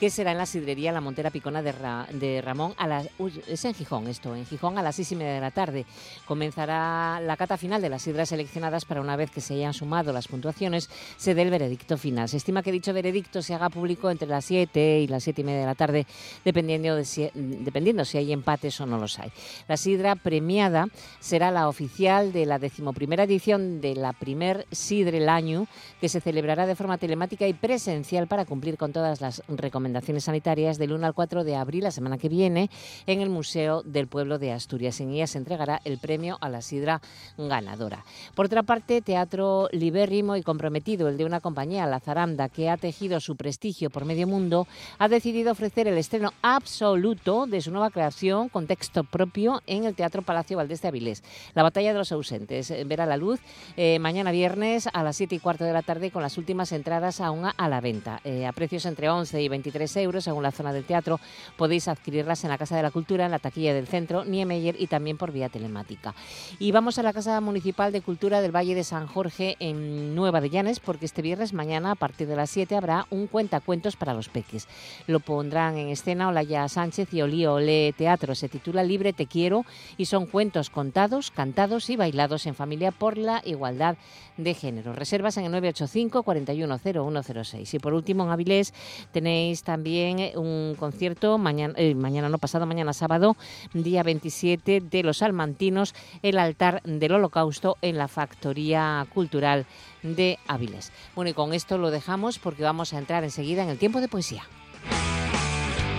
[0.01, 2.73] que será en la sidrería La Montera Picona de, Ra- de Ramón.
[2.77, 5.41] A las, uy, es en Gijón esto, en Gijón a las seis y media de
[5.41, 5.85] la tarde.
[6.25, 10.11] Comenzará la cata final de las sidras seleccionadas para una vez que se hayan sumado
[10.11, 12.27] las puntuaciones, se dé el veredicto final.
[12.29, 15.43] Se estima que dicho veredicto se haga público entre las 7 y las siete y
[15.43, 16.07] media de la tarde,
[16.43, 19.31] dependiendo, de si, dependiendo si hay empates o no los hay.
[19.67, 20.87] La sidra premiada
[21.19, 25.67] será la oficial de la decimoprimera edición de la primer Sidre el año,
[25.99, 30.77] que se celebrará de forma telemática y presencial para cumplir con todas las recomendaciones sanitarias
[30.77, 32.69] del 1 al 4 de abril, la semana que viene,
[33.07, 34.99] en el Museo del Pueblo de Asturias.
[35.01, 37.01] En ella se entregará el premio a la sidra
[37.37, 38.05] ganadora.
[38.35, 42.77] Por otra parte, teatro libérrimo y comprometido, el de una compañía, La Zaranda, que ha
[42.77, 47.89] tejido su prestigio por medio mundo, ha decidido ofrecer el estreno absoluto de su nueva
[47.89, 51.23] creación con texto propio en el Teatro Palacio Valdés de Avilés.
[51.53, 53.39] La batalla de los ausentes eh, verá la luz
[53.77, 57.21] eh, mañana viernes a las 7 y cuarto de la tarde con las últimas entradas
[57.21, 58.21] aún a la venta.
[58.23, 61.19] Eh, a precios entre 11 y 23 euros según la zona del teatro.
[61.57, 64.87] Podéis adquirirlas en la Casa de la Cultura, en la taquilla del centro, Niemeyer y
[64.87, 66.13] también por vía telemática.
[66.59, 70.41] Y vamos a la Casa Municipal de Cultura del Valle de San Jorge en Nueva
[70.41, 74.13] de Llanes porque este viernes mañana a partir de las 7 habrá un cuentacuentos para
[74.13, 74.67] los peques.
[75.07, 78.35] Lo pondrán en escena Olaya Sánchez y Olío Olé Teatro.
[78.35, 79.65] Se titula Libre Te Quiero
[79.97, 83.97] y son cuentos contados, cantados y bailados en familia por la igualdad
[84.37, 84.93] de género.
[84.93, 87.73] Reservas en el 985 410106.
[87.73, 88.73] Y por último, en Avilés
[89.11, 93.37] tenéis también eh, un concierto mañana, eh, mañana no pasado, mañana sábado,
[93.73, 99.65] día 27 de los Almantinos, el altar del Holocausto en la Factoría Cultural
[100.03, 100.91] de Avilés.
[101.15, 104.09] Bueno, y con esto lo dejamos porque vamos a entrar enseguida en el tiempo de
[104.09, 104.43] poesía.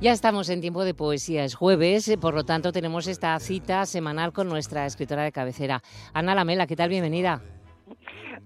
[0.00, 3.86] Ya estamos en tiempo de poesía, es jueves, eh, por lo tanto tenemos esta cita
[3.86, 6.66] semanal con nuestra escritora de cabecera, Ana Lamela.
[6.66, 6.90] ¿Qué tal?
[6.90, 7.40] Bienvenida.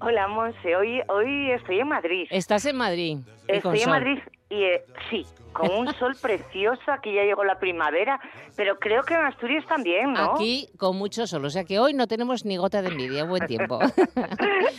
[0.00, 0.76] Hola, Monse.
[0.76, 2.26] Hoy, hoy estoy en Madrid.
[2.30, 3.18] Estás en Madrid.
[3.48, 3.92] Estoy en sol.
[3.92, 6.83] Madrid y eh, sí, con un sol precioso.
[6.92, 8.20] Aquí ya llegó la primavera,
[8.56, 10.35] pero creo que en Asturias también, ¿no?
[10.35, 13.46] Aquí con mucho sol, o sea que hoy no tenemos ni gota de envidia, buen
[13.46, 13.78] tiempo.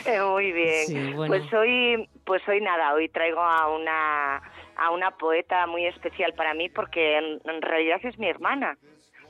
[0.05, 0.87] Eh, Muy bien.
[0.87, 1.35] Sí, bueno.
[1.35, 4.41] Pues hoy, pues hoy nada, hoy traigo a una
[4.81, 8.77] a una poeta muy especial para mí porque en, en realidad es mi hermana.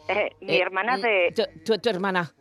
[0.07, 2.31] Eh, mi Eh, hermana mm, de Tu, tu- tu hermana.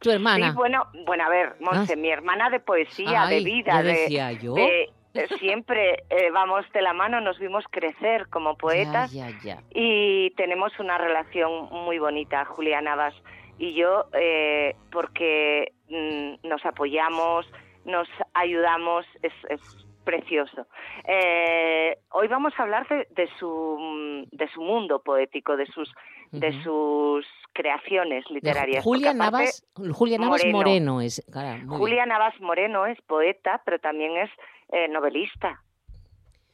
[0.00, 0.50] Tu hermana.
[0.50, 1.96] Sí, bueno, bueno, a ver, Monse, Ah.
[1.96, 4.54] mi hermana de poesía, de vida, de, decía yo.
[4.54, 9.38] de- de siempre eh, vamos de la mano, nos vimos crecer como poetas Ya, ya,
[9.56, 9.62] ya.
[9.74, 13.12] y tenemos una relación muy bonita, Julia Navas
[13.58, 17.44] y yo, eh, porque mm, nos apoyamos,
[17.84, 19.60] nos ayudamos, es, es
[20.04, 20.66] precioso.
[21.04, 25.92] Eh, hoy vamos a hablar de, de su mm, de su mundo poético, de sus
[26.32, 28.84] de sus creaciones literarias.
[28.84, 30.58] Julia Navas, Julia Navas Moreno.
[30.58, 31.24] Moreno, es.
[31.32, 31.78] cara, muy bien.
[31.78, 34.30] Julia Navas Moreno es poeta, pero también es
[34.70, 35.62] eh, novelista.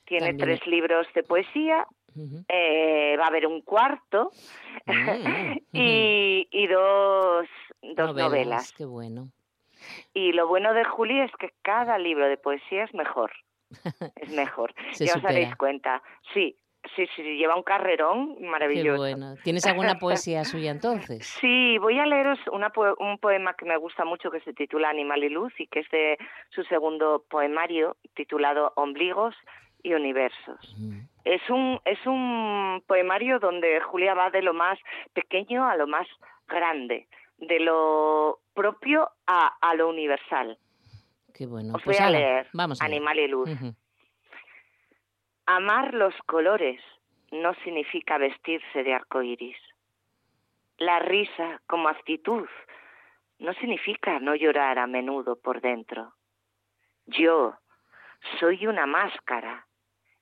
[0.07, 0.59] Tiene También.
[0.59, 1.85] tres libros de poesía,
[2.49, 4.31] eh, va a haber un cuarto
[4.87, 7.47] Mm, y, y dos,
[7.97, 8.73] dos novelas.
[8.73, 9.31] Qué bueno.
[10.15, 13.33] Y lo bueno de Juli es que cada libro de poesía es mejor.
[14.17, 14.73] Es mejor.
[14.99, 16.01] Ya os daréis cuenta.
[16.33, 16.57] Sí,
[16.95, 18.99] sí, sí, lleva un carrerón Qué maravilloso.
[18.99, 19.35] bueno.
[19.43, 21.27] ¿Tienes alguna poesía suya entonces?
[21.41, 25.25] Sí, voy a leeros una un poema que me gusta mucho que se titula Animal
[25.25, 26.19] y Luz y que es de
[26.51, 29.35] su segundo poemario titulado Ombligos
[29.83, 30.75] y Universos.
[30.79, 31.01] Mm.
[31.25, 34.79] Es un, es un poemario donde Julia va de lo más
[35.13, 36.07] pequeño a lo más
[36.49, 40.59] grande, de lo propio a, a lo universal.
[41.35, 41.75] Qué bueno.
[41.75, 42.81] Os Pues voy a leer Vamos.
[42.81, 43.51] Animal y Luz.
[45.47, 46.81] Amar los colores
[47.31, 49.57] no significa vestirse de arcoíris.
[50.79, 52.47] La risa como actitud
[53.39, 56.15] no significa no llorar a menudo por dentro.
[57.07, 57.55] Yo
[58.41, 59.67] soy una máscara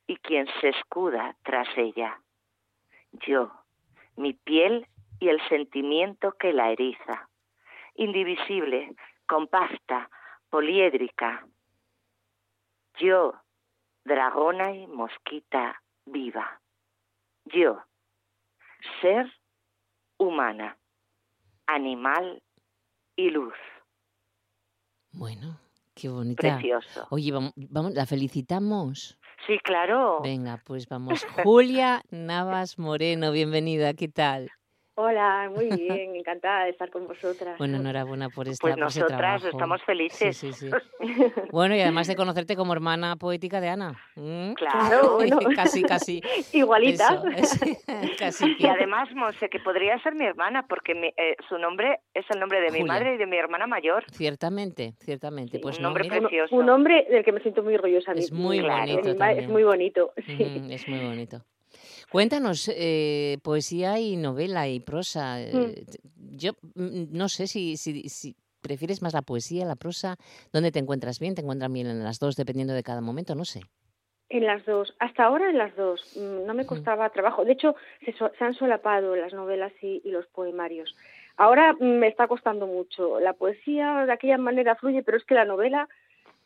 [0.07, 2.20] y quien se escuda tras ella.
[3.12, 3.50] Yo,
[4.16, 4.87] mi piel
[5.24, 7.30] y el sentimiento que la eriza.
[7.94, 8.94] Indivisible,
[9.26, 10.10] compacta,
[10.50, 11.46] poliédrica.
[12.98, 13.32] Yo,
[14.04, 16.60] dragona y mosquita viva.
[17.46, 17.82] Yo,
[19.00, 19.32] ser
[20.18, 20.76] humana,
[21.66, 22.42] animal
[23.16, 23.54] y luz.
[25.12, 25.58] Bueno,
[25.94, 26.56] qué bonita.
[26.56, 27.06] Precioso.
[27.10, 29.18] Oye, vamos, vamos, la felicitamos.
[29.46, 30.20] Sí, claro.
[30.22, 31.24] Venga, pues vamos.
[31.42, 34.50] Julia Navas Moreno, bienvenida, ¿qué tal?
[34.96, 37.59] Hola, muy bien, encantada de estar con vosotras.
[37.59, 39.48] Bueno, enhorabuena por esta Pues por ese nosotras trabajo.
[39.48, 40.37] estamos felices.
[40.37, 40.76] Sí, sí, sí.
[41.50, 43.94] Bueno, y además de conocerte como hermana poética de Ana.
[44.16, 44.52] ¿Mm?
[44.54, 45.14] Claro.
[45.16, 45.38] bueno.
[45.54, 46.22] casi, casi.
[46.52, 47.22] Igualita.
[47.37, 51.59] Eso, es- casi Y además, Monse, que podría ser mi hermana, porque mi- eh, su
[51.59, 52.92] nombre es el nombre de mi Julia.
[52.92, 54.04] madre y de mi hermana mayor.
[54.12, 55.59] Ciertamente, ciertamente.
[55.59, 56.54] Pues un no, nombre mira, precioso.
[56.54, 58.12] Un hombre del que me siento muy orgullosa.
[58.12, 60.12] Es muy mi- bonito Es muy bonito.
[60.16, 61.42] es muy bonito.
[62.14, 65.40] Cuéntanos, eh, poesía y novela y prosa.
[65.42, 65.83] eh,
[66.14, 66.37] Mm.
[66.37, 70.14] Yo mm, no sé si, si, si prefieres más la poesía, la prosa.
[70.53, 71.35] ¿Dónde te encuentras bien?
[71.35, 73.35] ¿Te encuentras bien en las dos, dependiendo de cada momento?
[73.35, 73.62] No sé.
[74.29, 76.16] En las dos, hasta ahora en las dos.
[76.16, 77.44] Mm, No me costaba trabajo.
[77.44, 77.74] De hecho,
[78.05, 80.94] se, so- se han solapado las novelas y, y los poemarios.
[81.37, 83.18] Ahora mm, me está costando mucho.
[83.18, 85.88] La poesía de aquella manera fluye, pero es que la novela,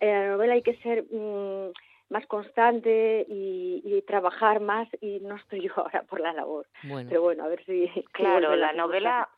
[0.00, 1.72] eh, la novela hay que ser mm,
[2.10, 6.66] más constante y, y trabajar más y no estoy yo ahora por la labor.
[6.84, 7.88] Bueno, Pero bueno, a ver si...
[7.88, 9.28] si Claro, la novela,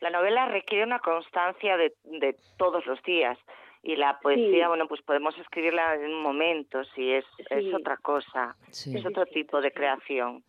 [0.00, 3.38] la novela requiere una constancia de, de todos los días.
[3.86, 4.68] Y la poesía, Sí.
[4.68, 7.74] bueno, pues podemos escribirla en momentos y es, es Sí.
[7.74, 8.96] otra cosa, sí.
[8.96, 10.42] es otro tipo de creación.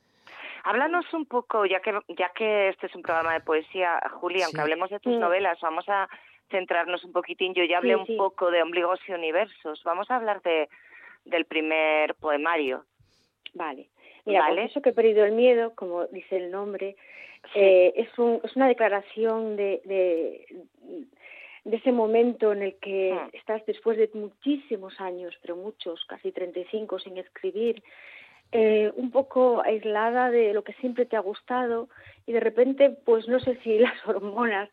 [0.64, 4.62] Háblanos un poco, ya que, ya que este es un programa de poesía, Julia, aunque
[4.62, 6.08] hablemos de tus novelas, vamos a
[6.50, 7.54] centrarnos un poquitín.
[7.54, 9.84] Yo ya hablé Sí, un poco de Ombligos y Universos.
[9.84, 10.70] Vamos a hablar de,
[11.26, 12.86] del primer poemario.
[13.54, 13.90] Vale.
[14.26, 14.56] Mira, Vale.
[14.56, 16.96] confieso que he perdido el miedo, como dice el nombre.
[17.54, 17.60] Sí.
[17.60, 20.46] Eh, es, un, es una declaración de, de,
[21.64, 27.00] de ese momento en el que estás después de muchísimos años, pero muchos, casi 35,
[27.00, 27.84] sin escribir,
[28.52, 31.90] eh, un poco aislada de lo que siempre te ha gustado
[32.26, 34.70] y de repente, pues no sé si las hormonas,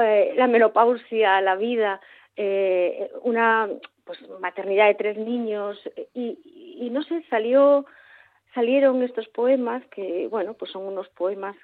[0.00, 2.00] eh, la menopausia, la vida,
[2.36, 3.68] eh, una
[4.08, 5.78] pues maternidad de tres niños
[6.14, 6.38] y,
[6.80, 7.84] y no sé, salió
[8.54, 11.54] salieron estos poemas que, bueno, pues son unos poemas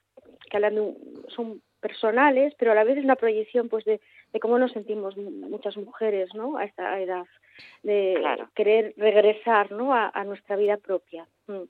[0.51, 4.01] que hablan de un- son personales, pero a la vez es una proyección pues de,
[4.33, 6.59] de cómo nos sentimos mu- muchas mujeres, ¿no?
[6.59, 7.25] A esta edad
[7.83, 8.51] de Claro.
[8.55, 9.95] querer regresar, ¿no?
[9.95, 11.27] A, a nuestra vida propia.
[11.47, 11.63] Mm.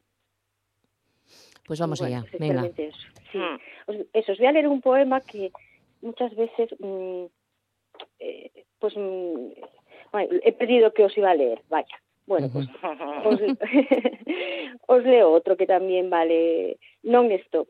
[1.67, 2.27] Pues vamos Bueno, allá.
[2.31, 2.67] pues Venga.
[2.77, 2.99] eso.
[3.33, 3.39] Sí.
[3.39, 3.59] Mm.
[3.87, 5.53] Os, eso, os voy a leer un poema que
[6.03, 7.25] muchas veces, mm,
[8.19, 9.49] eh, pues, mm,
[10.21, 12.01] he pedido que os iba a leer, vaya.
[12.27, 12.67] Bueno, pues
[13.25, 13.41] os,
[14.87, 17.69] os leo otro que también vale non-stop.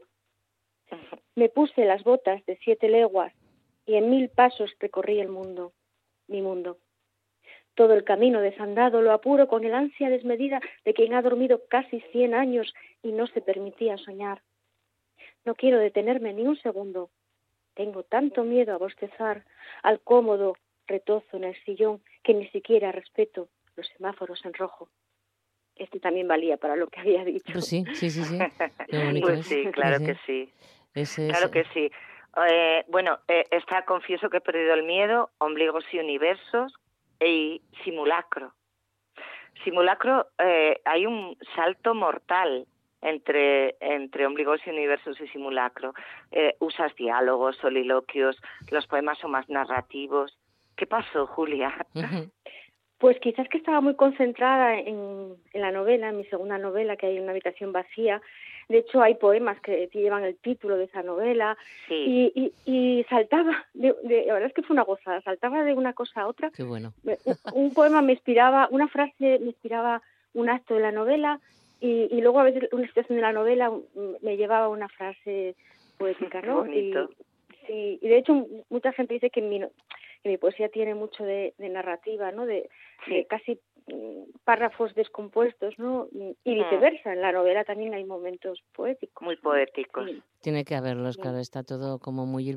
[1.34, 3.32] Me puse las botas de siete leguas
[3.86, 5.72] y en mil pasos recorrí el mundo,
[6.28, 6.78] mi mundo.
[7.74, 12.00] Todo el camino desandado lo apuro con el ansia desmedida de quien ha dormido casi
[12.12, 12.72] cien años
[13.02, 14.42] y no se permitía soñar.
[15.44, 17.10] No quiero detenerme ni un segundo.
[17.74, 19.44] Tengo tanto miedo a bostezar,
[19.82, 20.54] al cómodo
[20.86, 24.88] retozo en el sillón, que ni siquiera respeto los semáforos en rojo.
[25.76, 27.52] Este también valía para lo que había dicho.
[27.52, 28.38] Pues sí, sí, sí, sí.
[28.88, 29.46] Qué bonito Pues es.
[29.46, 30.52] sí, claro que sí.
[30.94, 31.90] Ese Claro que sí.
[32.48, 36.74] Eh, bueno, eh, está confieso que he perdido el miedo, ombligos y universos
[37.20, 38.54] y simulacro.
[39.64, 42.66] Simulacro, eh, hay un salto mortal
[43.00, 45.94] entre, entre ombligos y universos y simulacro.
[46.32, 48.36] Eh, usas diálogos, soliloquios,
[48.70, 50.36] los poemas son más narrativos.
[50.76, 51.74] ¿Qué pasó, Julia?
[52.98, 57.06] Pues quizás que estaba muy concentrada en, en, la novela, en mi segunda novela, que
[57.06, 58.22] hay una habitación vacía.
[58.68, 61.56] De hecho, hay poemas que llevan el título de esa novela.
[61.88, 62.32] Sí.
[62.34, 65.74] Y, y, y, saltaba, de, de, la verdad es que fue una gozada, saltaba de
[65.74, 66.50] una cosa a otra.
[66.50, 66.94] Qué bueno.
[67.04, 70.00] Un, un poema me inspiraba, una frase me inspiraba
[70.32, 71.40] un acto de la novela
[71.80, 73.70] y, y luego a veces una situación de la novela
[74.22, 75.54] me llevaba una frase
[75.98, 76.64] poética, ¿no?
[76.64, 77.10] Qué bonito.
[77.10, 79.60] Y, sí, y de hecho mucha gente dice que mi,
[80.24, 82.46] que mi poesía tiene mucho de, de narrativa, ¿no?
[82.46, 82.68] De,
[83.04, 83.14] Sí.
[83.14, 83.60] de casi
[84.44, 86.08] párrafos descompuestos, ¿no?
[86.44, 89.22] Y viceversa, en la novela también hay momentos poéticos.
[89.24, 90.06] Muy poéticos.
[90.10, 92.54] Sí, Tiene que haberlos, claro, está todo como muy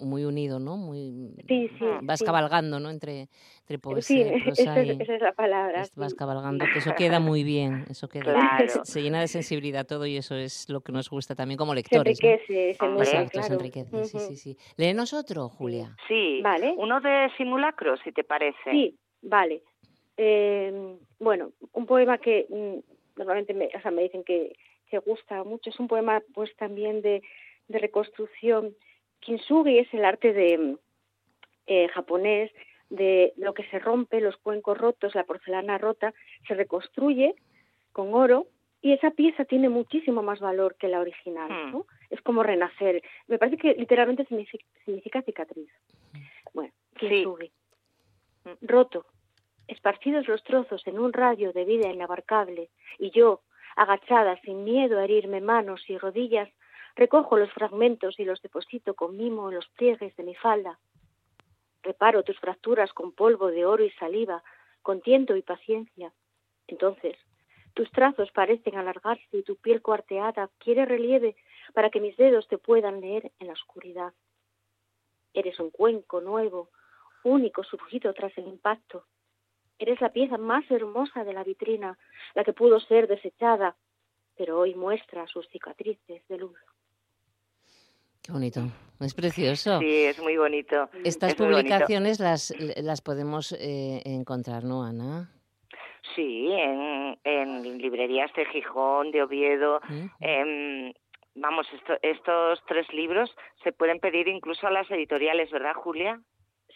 [0.00, 0.76] muy unido, ¿no?
[0.76, 1.84] Muy sí, sí.
[2.02, 2.24] vas sí.
[2.24, 2.90] cabalgando, ¿no?
[2.90, 3.28] Entre
[3.68, 5.84] entre Sí, poesía y prosa esa es, y esa es la palabra.
[5.96, 6.16] vas sí.
[6.16, 8.84] cabalgando, que eso queda muy bien, eso queda Claro.
[8.84, 11.76] se llena de sensibilidad todo y eso es lo que nos gusta también como Se
[11.76, 12.28] lectores, ¿no?
[12.28, 13.04] enriquece, se Hombre.
[13.04, 14.56] nutre, Exacto, se enriquece, sí, sí, sí.
[14.76, 15.94] Léenos otro, Julia.
[16.08, 16.40] Sí.
[16.42, 16.74] Vale.
[16.76, 18.70] Uno de simulacros, si te parece.
[18.70, 19.62] Sí, vale.
[20.16, 24.56] Eh, bueno, un poema que mm, normalmente me, o sea, me dicen que,
[24.88, 25.70] que gusta mucho.
[25.70, 27.22] Es un poema pues también de,
[27.68, 28.74] de reconstrucción.
[29.20, 30.78] Kintsugi es el arte de mm,
[31.66, 32.50] eh, japonés
[32.90, 36.12] de lo que se rompe, los cuencos rotos, la porcelana rota,
[36.48, 37.34] se reconstruye
[37.92, 38.48] con oro
[38.82, 41.50] y esa pieza tiene muchísimo más valor que la original.
[41.50, 41.72] Hmm.
[41.72, 41.86] ¿no?
[42.08, 43.02] Es como renacer.
[43.28, 45.70] Me parece que literalmente significa, significa cicatriz.
[46.52, 47.08] Bueno, Sí.
[47.08, 47.52] Kintsugi.
[48.62, 49.06] Roto,
[49.70, 53.42] esparcidos los trozos en un radio de vida inabarcable, y yo,
[53.76, 56.48] agachada sin miedo a herirme manos y rodillas,
[56.96, 60.78] recojo los fragmentos y los deposito con mimo en los pliegues de mi falda.
[61.82, 64.42] Reparo tus fracturas con polvo de oro y saliva,
[64.82, 66.12] con tiento y paciencia.
[66.66, 67.16] Entonces,
[67.74, 71.36] tus trazos parecen alargarse y tu piel cuarteada adquiere relieve
[71.72, 74.12] para que mis dedos te puedan leer en la oscuridad.
[75.32, 76.70] Eres un cuenco nuevo,
[77.22, 79.06] único surgido tras el impacto.
[79.80, 81.98] Eres la pieza más hermosa de la vitrina,
[82.34, 83.76] la que pudo ser desechada,
[84.36, 86.58] pero hoy muestra sus cicatrices de luz.
[88.22, 88.60] Qué bonito.
[89.00, 89.78] Es precioso.
[89.80, 90.90] Sí, es muy bonito.
[91.02, 91.62] Estas es muy bonito.
[91.70, 95.30] publicaciones las, las podemos eh, encontrar, ¿no, Ana?
[96.14, 99.80] Sí, en, en librerías de Gijón, de Oviedo.
[100.20, 100.92] Em,
[101.34, 106.20] vamos, esto- estos tres libros se pueden pedir incluso a las editoriales, ¿verdad, Julia?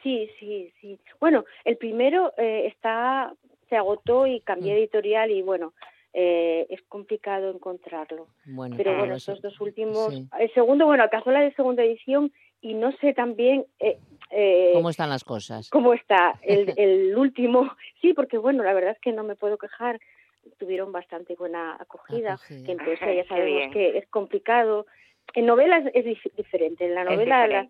[0.05, 0.99] Sí, sí, sí.
[1.19, 3.35] Bueno, el primero eh, está
[3.69, 5.73] se agotó y cambié de editorial y bueno,
[6.13, 8.29] eh, es complicado encontrarlo.
[8.45, 10.29] Bueno, Pero claro, bueno, eso- estos dos últimos, sí.
[10.39, 12.31] el segundo, bueno, alcanzó la de segunda edición
[12.61, 13.99] y no sé también eh,
[14.31, 15.69] eh, ¿Cómo están las cosas?
[15.71, 17.71] cómo está el, el último.
[18.01, 19.99] Sí, porque bueno, la verdad es que no me puedo quejar.
[20.59, 22.65] Tuvieron bastante buena acogida, Acogida.
[22.67, 22.79] que en
[23.17, 24.87] ya sabemos que es complicado.
[25.33, 26.85] En novelas es dif- diferente.
[26.85, 27.67] En la Es novela, la-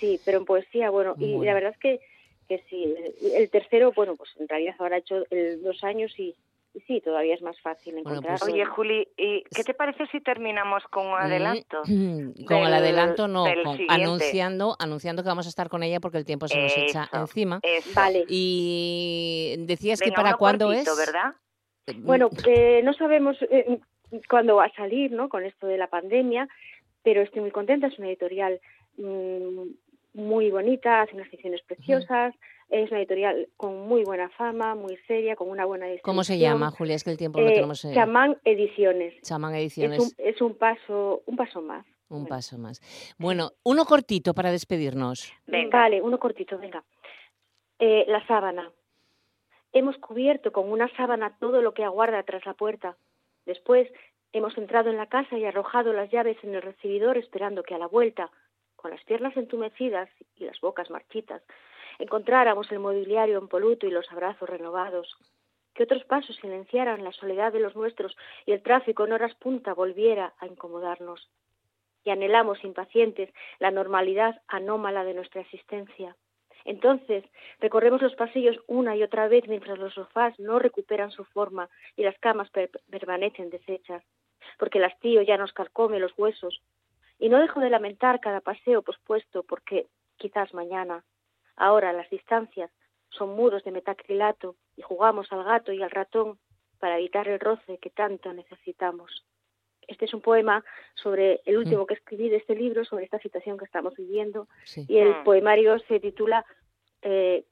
[0.00, 1.44] sí, pero en poesía, bueno, y Bueno.
[1.44, 2.00] la verdad es que,
[2.48, 2.94] que sí.
[3.34, 6.34] El, tercero, bueno, pues en realidad habrá hecho el, dos años y,
[6.74, 8.38] y sí, todavía es más fácil Bueno, encontrarlo.
[8.40, 11.82] pues- Oye, Juli, ¿y qué te parece si terminamos con un adelanto?
[11.86, 16.00] Mm, Con el del- adelanto no, con- anunciando, anunciando que vamos a estar con ella
[16.00, 17.60] porque el tiempo se nos echa encima.
[17.62, 17.90] eso.
[17.94, 18.24] Vale.
[18.28, 20.98] Y decías que para cuándo cortito, es.
[20.98, 21.34] ¿verdad?
[21.96, 23.78] Bueno, eh, no sabemos eh,
[24.28, 25.28] cuándo va a salir, ¿no?
[25.28, 26.48] Con esto de la pandemia,
[27.04, 27.86] pero estoy muy contenta.
[27.86, 28.60] Es una editorial
[28.96, 29.62] mm,
[30.14, 32.34] muy bonita, hace unas ficciones preciosas.
[32.70, 36.12] Es una editorial con muy buena fama, muy seria, con una buena distribución.
[36.14, 36.96] ¿Cómo se llama, Julia?
[36.96, 37.84] Es que el tiempo lo Eh, tenemos.
[37.84, 39.14] eh, Chamán Ediciones.
[39.22, 40.00] Chamán Es Ediciones.
[40.00, 41.84] un, es un paso, un paso más.
[42.08, 42.26] Un Bueno.
[42.28, 42.80] paso más.
[43.18, 45.32] Bueno, uno cortito para despedirnos.
[45.46, 45.78] Venga.
[45.78, 46.82] Vale, uno cortito, venga.
[47.78, 48.70] Eh, la sábana.
[49.72, 52.96] Hemos cubierto con una sábana todo lo que aguarda tras la puerta.
[53.44, 53.88] Después
[54.34, 57.78] hemos entrado en la casa y arrojado las llaves en el recibidor esperando que a
[57.78, 58.30] la vuelta,
[58.76, 61.42] con las piernas entumecidas y las bocas marchitas,
[61.98, 65.16] encontráramos el mobiliario impoluto y los abrazos renovados.
[65.72, 69.72] Que otros pasos silenciaran la soledad de los nuestros y el tráfico en horas punta
[69.72, 71.30] volviera a incomodarnos.
[72.04, 76.16] Y anhelamos impacientes la normalidad anómala de nuestra existencia.
[76.64, 77.24] Entonces,
[77.60, 82.02] recorremos los pasillos una y otra vez mientras los sofás no recuperan su forma y
[82.02, 84.02] las camas per- permanecen deshechas,
[84.58, 86.62] porque el hastío ya nos carcome los huesos.
[87.18, 89.86] Y no dejo de lamentar cada paseo pospuesto porque,
[90.16, 91.04] quizás mañana,
[91.56, 92.70] ahora las distancias
[93.10, 96.38] son muros de metacrilato y jugamos al gato y al ratón
[96.80, 99.24] para evitar el roce que tanto necesitamos.
[99.86, 100.64] Este es un poema
[100.94, 104.84] sobre el último que escribí de este libro, sobre esta situación que estamos viviendo, Sí.
[104.88, 105.24] y el Mm.
[105.24, 106.44] poemario se titula
[107.02, 107.44] eh,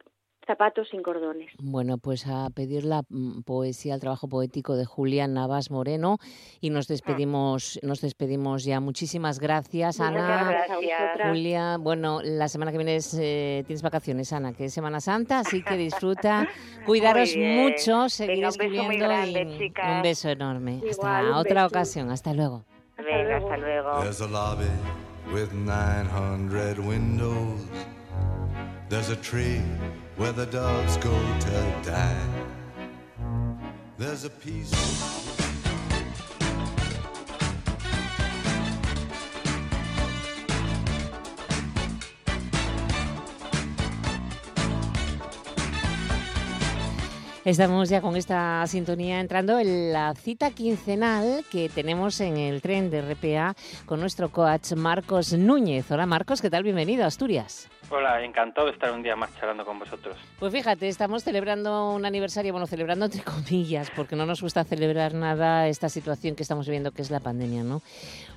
[0.46, 1.50] zapatos sin cordones.
[1.58, 6.18] Bueno, pues a pedir la mm, poesía, el trabajo poético de Julián Navas Moreno
[6.60, 8.80] y nos despedimos, nos despedimos ya.
[8.80, 10.50] Muchísimas gracias, Muchas Ana.
[10.50, 11.28] gracias.
[11.28, 15.40] Julia, bueno, la semana que viene es, eh, tienes vacaciones, Ana, que es Semana Santa,
[15.40, 16.48] así que disfruta.
[16.86, 19.96] Cuidaros mucho, seguir Venga, un beso muy escribiendo grande, y chicas.
[19.96, 20.72] un beso enorme.
[20.76, 21.66] Igual, Hasta un otra beso.
[21.66, 22.64] ocasión, hasta luego.
[22.98, 23.90] Venga, hasta luego.
[30.22, 30.92] There's a lobby with 900 windows.
[30.92, 31.10] There's a tree where the doves go
[31.40, 32.16] to die.
[33.98, 34.72] There's a piece.
[47.44, 52.88] Estamos ya con esta sintonía entrando en la cita quincenal que tenemos en el tren
[52.88, 55.90] de RPA con nuestro coach Marcos Núñez.
[55.90, 56.62] Hola Marcos, ¿qué tal?
[56.62, 57.68] Bienvenido a Asturias.
[57.94, 60.16] Hola, encantado de estar un día más charlando con vosotros.
[60.38, 65.12] Pues fíjate, estamos celebrando un aniversario, bueno, celebrando entre comillas, porque no nos gusta celebrar
[65.12, 67.82] nada esta situación que estamos viviendo, que es la pandemia, ¿no?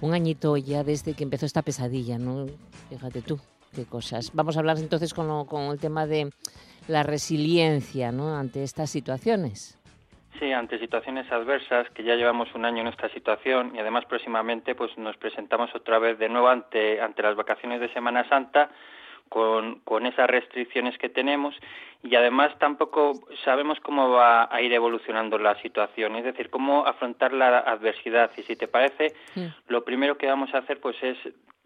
[0.01, 2.47] Un añito ya desde que empezó esta pesadilla, ¿no?
[2.89, 3.39] Fíjate tú,
[3.73, 4.31] qué cosas.
[4.33, 6.31] Vamos a hablar entonces con, lo- con el tema de
[6.89, 8.35] la resiliencia, ¿no?
[8.35, 9.79] Ante estas situaciones.
[10.37, 14.75] Sí, ante situaciones adversas, que ya llevamos un año en esta situación y además próximamente
[14.75, 18.69] pues nos presentamos otra vez de nuevo ante, ante las vacaciones de Semana Santa
[19.29, 21.55] con, con esas restricciones que tenemos
[22.03, 23.13] y además tampoco
[23.43, 28.29] sabemos cómo va a ir evolucionando la situación, es decir, cómo afrontar la adversidad.
[28.37, 29.13] Y si te parece,
[29.67, 31.17] lo primero que vamos a hacer pues es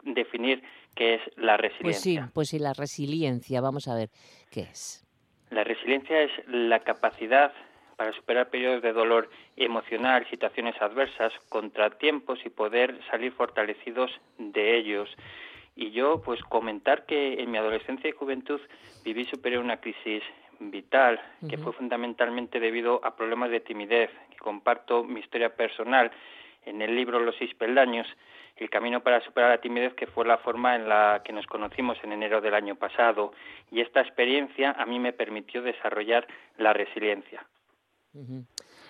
[0.04, 0.64] definir
[0.96, 2.24] qué es la Pues resiliencia.
[2.26, 4.10] sí, pues sí, la resiliencia, vamos a ver
[4.50, 5.06] qué es.
[5.50, 7.52] La resiliencia es la capacidad
[7.98, 15.10] para superar periodos de dolor emocional, situaciones adversas, contratiempos y poder salir fortalecidos de ellos.
[15.82, 18.60] Y yo, pues, comentar que en mi adolescencia y juventud
[19.06, 20.22] viví superar una crisis
[20.60, 26.12] vital, que fue fundamentalmente debido a problemas de timidez, que comparto mi historia personal
[26.66, 28.06] en el libro Los seis peldaños,
[28.58, 31.98] el camino para superar la timidez, que fue la forma en la que nos conocimos
[32.04, 33.32] en enero del año pasado.
[33.72, 36.28] Y esta experiencia a mí me permitió desarrollar
[36.58, 37.46] la resiliencia.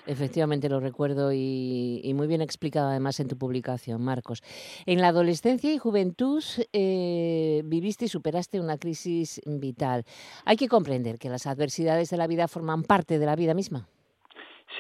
[0.09, 4.41] Efectivamente lo recuerdo y, muy bien explicado además en tu publicación, Marcos.
[4.87, 6.43] En la adolescencia y juventud
[6.73, 10.05] eh, viviste y superaste una crisis vital.
[10.45, 13.87] Hay que comprender que las adversidades de la vida forman parte de la vida misma.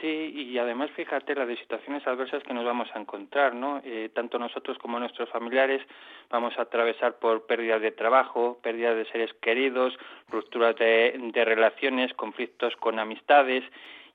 [0.01, 3.81] Sí, y además fíjate las de situaciones adversas que nos vamos a encontrar, ¿no?
[3.83, 5.81] Eh, tanto nosotros como nuestros familiares
[6.31, 9.93] vamos a atravesar por pérdidas de trabajo, pérdidas de seres queridos,
[10.29, 13.63] rupturas de relaciones, conflictos con amistades,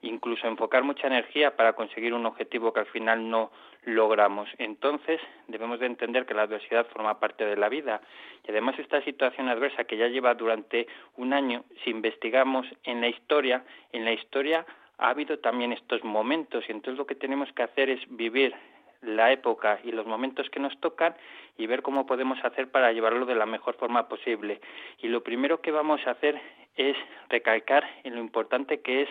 [0.07, 3.51] incluso enfocar mucha energía para conseguir un objetivo que al final no
[3.83, 4.49] logramos.
[4.57, 8.01] Entonces, debemos de entender que la adversidad forma parte de la vida
[8.47, 10.87] y además esta situación adversa que ya lleva durante
[11.17, 14.65] un año, si investigamos en la historia, en la historia
[14.97, 18.55] ha habido también estos momentos y entonces lo que tenemos que hacer es vivir
[19.01, 21.15] la época y los momentos que nos tocan
[21.57, 24.61] y ver cómo podemos hacer para llevarlo de la mejor forma posible.
[24.99, 26.41] Y lo primero que vamos a hacer
[26.75, 26.97] es
[27.29, 29.09] recalcar en lo importante que es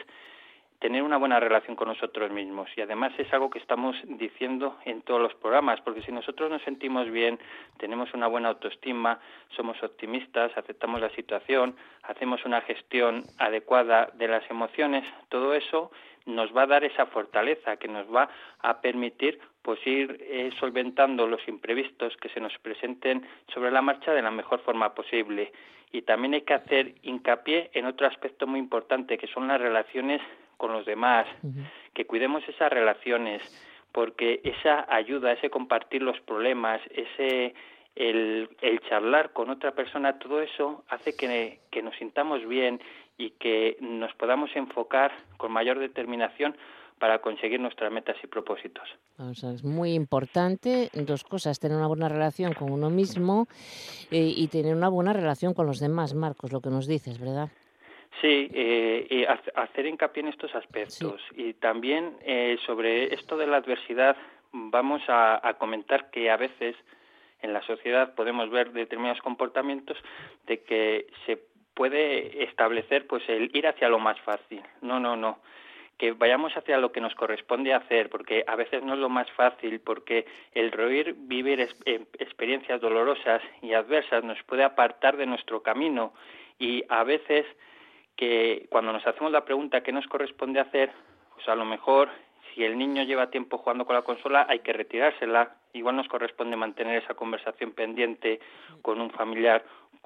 [0.79, 2.68] tener una buena relación con nosotros mismos.
[2.77, 6.62] Y además es algo que estamos diciendo en todos los programas porque si nosotros nos
[6.62, 7.39] sentimos bien,
[7.79, 9.18] tenemos una buena autoestima,
[9.57, 15.91] somos optimistas, aceptamos la situación, hacemos una gestión adecuada de las emociones, todo eso
[16.27, 18.29] nos va a dar esa fortaleza que nos va
[18.61, 24.12] a permitir pues ir eh, solventando los imprevistos que se nos presenten sobre la marcha
[24.12, 25.53] de la mejor forma posible.
[25.93, 30.20] Y también hay que hacer hincapié en otro aspecto muy importante que son las relaciones
[30.65, 31.27] con los demás,
[31.93, 33.43] que cuidemos esas relaciones,
[33.93, 37.55] porque esa ayuda, ese compartir los problemas, ese
[37.95, 42.81] el, el charlar con otra persona, todo eso hace que, que nos sintamos bien
[43.19, 46.57] y que nos podamos enfocar con mayor determinación
[46.99, 48.89] para conseguir nuestras metas y propósitos.
[49.19, 53.49] O sea, es muy importante dos cosas, tener una buena relación con uno mismo
[54.11, 57.51] eh, y tener una buena relación con los demás, Marcos, lo que nos dices, ¿verdad?
[58.21, 61.21] Sí, eh, y hace- hacer hincapié en estos aspectos.
[61.37, 64.17] Y también eh, sobre esto de la adversidad
[64.53, 66.77] vamos a, a comentar que a veces
[67.43, 69.99] en la sociedad podemos ver determinados comportamientos
[70.47, 71.39] de que se
[71.75, 74.62] puede establecer pues el ir hacia lo más fácil.
[74.81, 75.41] No, no, no.
[75.99, 79.31] Que vayamos hacia lo que nos corresponde hacer, porque a veces no es lo más
[79.33, 85.27] fácil, porque el reír, vivir es- em- experiencias dolorosas y adversas nos puede apartar de
[85.27, 86.15] nuestro camino
[86.59, 87.45] y a veces
[88.17, 90.93] que cuando nos hacemos la pregunta qué nos corresponde hacer,
[91.35, 92.11] pues a lo mejor
[92.55, 96.57] si el niño lleva tiempo jugando con la consola hay que retirársela, igual nos corresponde
[96.57, 98.41] mantener esa conversación pendiente
[98.83, 99.65] con un familiar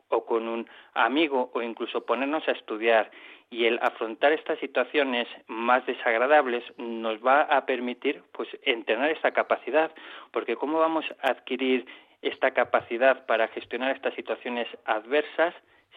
[0.09, 3.11] o con un amigo o incluso ponernos a estudiar.
[3.51, 9.91] Y el afrontar estas situaciones más desagradables nos va a permitir pues entrenar esta capacidad.
[10.33, 11.87] Porque cómo vamos a adquirir
[12.21, 15.55] esta capacidad para gestionar estas situaciones adversas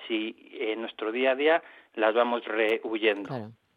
[0.07, 1.63] si en nuestro día a día
[1.95, 3.29] las vamos rehuyendo.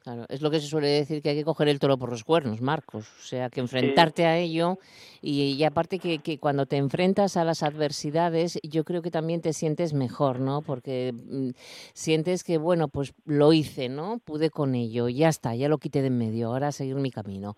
[0.04, 2.24] Claro, es lo que se suele decir que hay que coger el toro por los
[2.24, 3.10] cuernos, Marcos.
[3.18, 4.76] O sea, que enfrentarte a ello
[5.22, 9.54] y, aparte que, que, cuando te enfrentas a las adversidades, yo creo que también te
[9.54, 10.60] sientes mejor, ¿no?
[10.60, 11.52] Porque mm,
[11.94, 14.18] sientes que, bueno, pues lo hice, ¿no?
[14.18, 17.10] Pude con ello, ya está, ya lo quité de en medio, ahora a seguir mi
[17.10, 17.56] camino.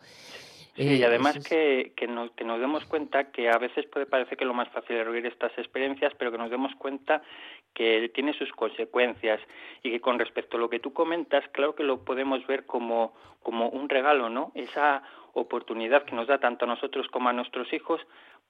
[0.76, 4.06] Sí, y eh, además que, que, nos, que nos demos cuenta que a veces puede
[4.06, 7.22] parecer que lo más fácil es reír estas experiencias, pero que nos demos cuenta
[7.76, 9.38] que tiene sus consecuencias
[9.82, 13.12] y que con respecto a lo que tú comentas, claro que lo podemos ver como,
[13.42, 14.50] como un regalo, ¿no?
[14.54, 15.02] Esa
[15.34, 18.00] oportunidad que nos da tanto a nosotros como a nuestros hijos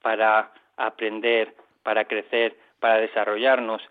[0.01, 1.53] para aprender,
[1.83, 3.81] para crecer, para desarrollarnos,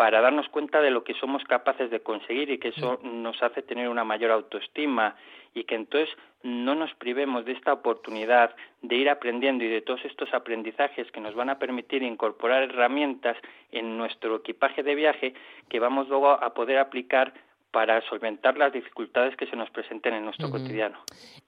[0.00, 3.60] para darnos cuenta de lo que somos capaces de conseguir y que eso nos hace
[3.60, 5.14] tener una mayor autoestima
[5.52, 6.08] y que entonces
[6.42, 11.20] no nos privemos de esta oportunidad de ir aprendiendo y de todos estos aprendizajes que
[11.20, 13.36] nos van a permitir incorporar herramientas
[13.72, 15.34] en nuestro equipaje de viaje
[15.68, 17.34] que vamos luego a poder aplicar
[17.70, 20.96] para solventar las dificultades que se nos presenten en nuestro cotidiano.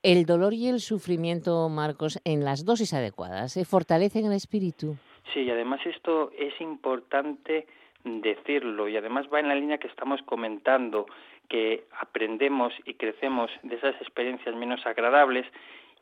[0.03, 4.97] El dolor y el sufrimiento, Marcos, en las dosis adecuadas, ¿se fortalecen el espíritu?
[5.33, 7.67] Sí, y además esto es importante
[8.05, 11.07] decirlo y además va en la línea que estamos comentando,
[11.49, 15.47] que aprendemos y crecemos de esas experiencias menos agradables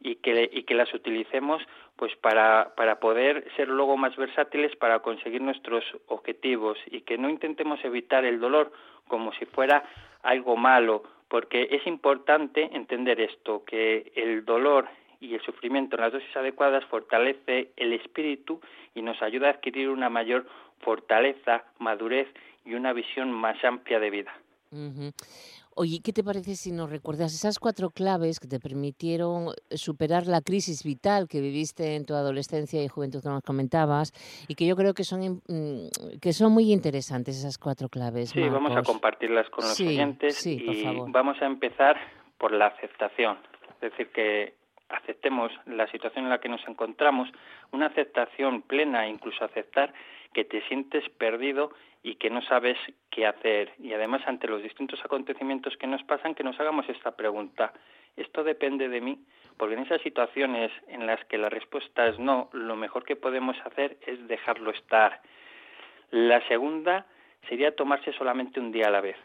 [0.01, 1.63] y que, y que las utilicemos
[1.97, 7.29] pues para, para poder ser luego más versátiles para conseguir nuestros objetivos y que no
[7.29, 8.73] intentemos evitar el dolor
[9.09, 9.85] como si fuera
[10.23, 14.89] algo malo, porque es importante entender esto, que el dolor
[15.21, 18.61] y el sufrimiento en las dosis adecuadas fortalece el espíritu
[18.95, 20.47] y nos ayuda a adquirir una mayor
[20.81, 22.29] fortaleza, madurez
[22.65, 24.33] y una visión más amplia de vida.
[25.75, 30.43] Oye, ¿qué te parece si nos recuerdas esas cuatro claves que te permitieron superar la
[30.43, 34.13] crisis vital que viviste en tu adolescencia y juventud que nos comentabas
[34.47, 38.31] y que yo creo que son, mm, que son muy interesantes esas cuatro claves?
[38.31, 41.97] Sí, vamos a compartirlas con los oyentes y vamos a empezar
[42.37, 43.39] por la aceptación.
[43.81, 44.55] Es decir, que
[44.89, 47.29] aceptemos la situación en la que nos encontramos,
[47.73, 49.95] una aceptación plena, incluso aceptar
[50.33, 51.73] que te sientes perdido
[52.03, 52.79] y que no sabes
[53.11, 53.73] qué hacer.
[53.79, 57.73] Y además, ante los distintos acontecimientos que nos pasan, que nos hagamos esta pregunta.
[58.17, 59.19] ¿Esto depende de mí?
[59.57, 63.57] Porque en esas situaciones en las que la respuesta es no, lo mejor que podemos
[63.65, 65.21] hacer es dejarlo estar.
[66.11, 67.07] La segunda
[67.49, 69.17] sería tomarse solamente un día a la vez.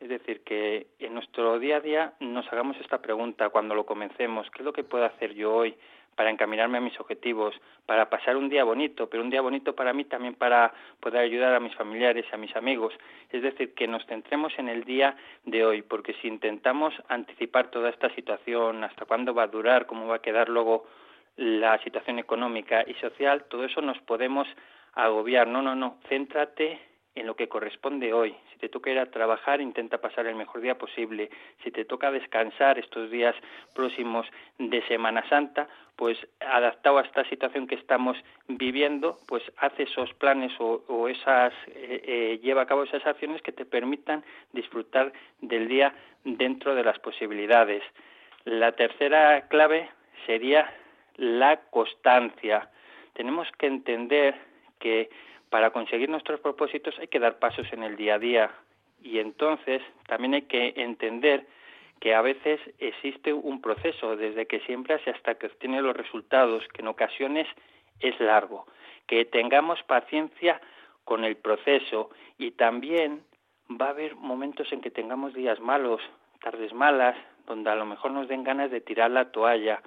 [0.00, 4.50] Es decir, que en nuestro día a día nos hagamos esta pregunta cuando lo comencemos.
[4.50, 5.74] ¿Qué es lo que puedo hacer yo hoy
[6.16, 7.54] para encaminarme a mis objetivos,
[7.84, 11.54] para pasar un día bonito, pero un día bonito para mí también para poder ayudar
[11.54, 12.94] a mis familiares, a mis amigos.
[13.30, 17.90] Es decir, que nos centremos en el día de hoy, porque si intentamos anticipar toda
[17.90, 20.86] esta situación, hasta cuándo va a durar, cómo va a quedar luego
[21.36, 24.48] la situación económica y social, todo eso nos podemos
[24.94, 25.46] agobiar.
[25.46, 26.80] No, no, no, céntrate
[27.16, 28.36] en lo que corresponde hoy.
[28.52, 31.30] Si te toca ir a trabajar, intenta pasar el mejor día posible.
[31.64, 33.34] Si te toca descansar estos días
[33.74, 34.26] próximos
[34.58, 40.52] de Semana Santa, pues adaptado a esta situación que estamos viviendo, pues hace esos planes
[40.60, 45.94] o, esas eh, eh, lleva a cabo esas acciones que te permitan disfrutar del día
[46.22, 47.82] dentro de las posibilidades.
[48.44, 49.88] La tercera clave
[50.26, 50.70] sería
[51.16, 52.68] la constancia.
[53.14, 54.34] Tenemos que entender
[54.78, 55.08] que
[55.50, 58.50] para conseguir nuestros propósitos hay que dar pasos en el día a día.
[59.02, 61.46] Y entonces también hay que entender
[62.00, 66.82] que a veces existe un proceso desde que siempre hasta que obtiene los resultados, que
[66.82, 67.46] en ocasiones
[68.00, 68.66] es largo,
[69.06, 70.60] que tengamos paciencia
[71.04, 73.22] con el proceso y también
[73.70, 76.02] va a haber momentos en que tengamos días malos,
[76.40, 77.16] tardes malas,
[77.46, 79.80] donde a lo mejor nos den ganas de tirar la toalla,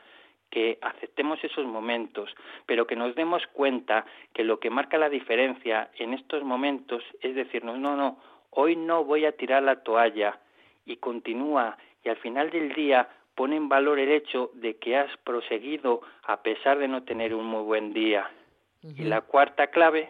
[0.50, 2.34] que aceptemos esos momentos,
[2.66, 7.36] pero que nos demos cuenta que lo que marca la diferencia en estos momentos es
[7.36, 8.18] decirnos, no, no,
[8.52, 10.40] hoy no voy a tirar la toalla
[10.86, 15.16] y continúa y al final del día pone en valor el hecho de que has
[15.18, 18.30] proseguido a pesar de no tener un muy buen día.
[18.82, 20.10] Y la cuarta clave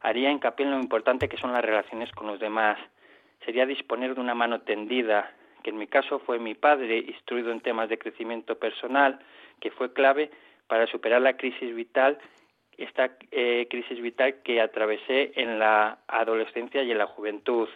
[0.00, 2.78] haría hincapié en lo importante que son las relaciones con los demás.
[3.44, 5.32] Sería disponer de una mano tendida,
[5.64, 9.18] que en mi caso fue mi padre, instruido en temas de crecimiento personal,
[9.60, 10.30] que fue clave
[10.68, 12.18] para superar la crisis vital,
[12.76, 17.66] esta eh, crisis vital que atravesé en la adolescencia y en la juventud,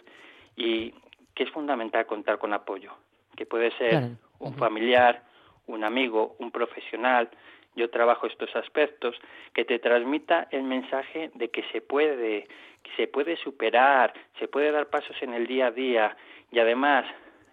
[0.55, 0.93] y
[1.33, 2.93] que es fundamental contar con apoyo,
[3.35, 5.23] que puede ser un familiar,
[5.65, 7.27] un amigo, un profesional.
[7.75, 9.15] yo trabajo estos aspectos,
[9.53, 12.47] que te transmita el mensaje de que se puede,
[12.83, 16.17] que se puede superar, se puede dar pasos en el día a día
[16.51, 17.05] y además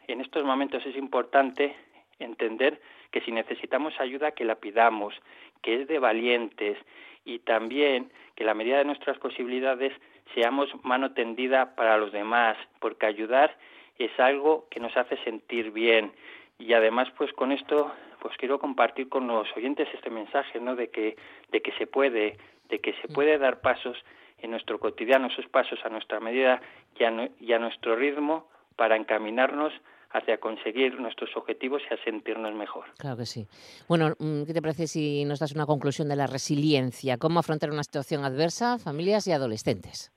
[0.08, 1.74] en estos momentos es importante
[2.18, 2.80] entender
[3.10, 5.14] que si necesitamos ayuda que la pidamos,
[5.62, 6.78] que es de valientes
[7.24, 9.92] y también que la medida de nuestras posibilidades
[10.34, 13.56] seamos mano tendida para los demás, porque ayudar
[13.98, 16.12] es algo que nos hace sentir bien
[16.58, 20.74] y además pues con esto pues quiero compartir con los oyentes este mensaje, ¿no?
[20.74, 21.16] de que
[21.50, 22.38] de que se puede,
[22.68, 23.96] de que se puede dar pasos
[24.38, 26.60] en nuestro cotidiano, esos pasos a nuestra medida
[26.98, 29.72] y a, y a nuestro ritmo para encaminarnos
[30.16, 32.86] hacia conseguir nuestros objetivos y a sentirnos mejor.
[32.98, 33.46] Claro que sí.
[33.88, 37.18] Bueno, mm, ¿qué te parece si nos das una conclusión de la resiliencia?
[37.18, 40.12] ¿Cómo afrontar una situación adversa, familias y adolescentes?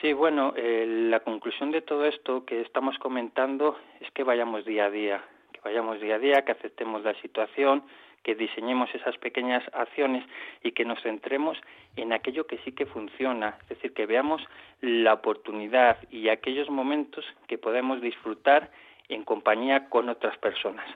[0.00, 4.86] Sí, bueno, eh, la conclusión de todo esto que estamos comentando es que vayamos día
[4.86, 7.82] a día, que vayamos día a día, que aceptemos la situación,
[8.22, 10.24] que diseñemos esas pequeñas acciones
[10.62, 11.56] y que nos centremos
[11.94, 14.42] en aquello que sí que funciona, es decir, que veamos
[14.80, 18.70] la oportunidad y aquellos momentos que podemos disfrutar
[19.08, 20.86] en compañía con otras personas.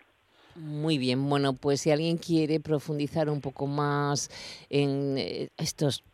[0.56, 4.28] Muy bien, bueno, pues si alguien quiere profundizar un poco más
[4.68, 6.04] en eh, estos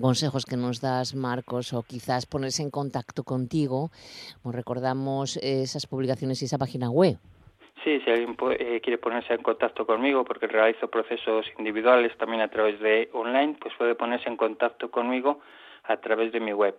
[0.00, 3.90] consejos que nos das, Marcos, o quizás ponerse en contacto contigo,
[4.42, 7.16] pues recordamos esas publicaciones y esa página web.
[7.84, 12.48] Sí, si alguien eh, quiere ponerse en contacto conmigo, porque realizo procesos individuales también a
[12.48, 15.38] través de online, pues puede ponerse en contacto conmigo
[15.84, 16.74] a través de mi web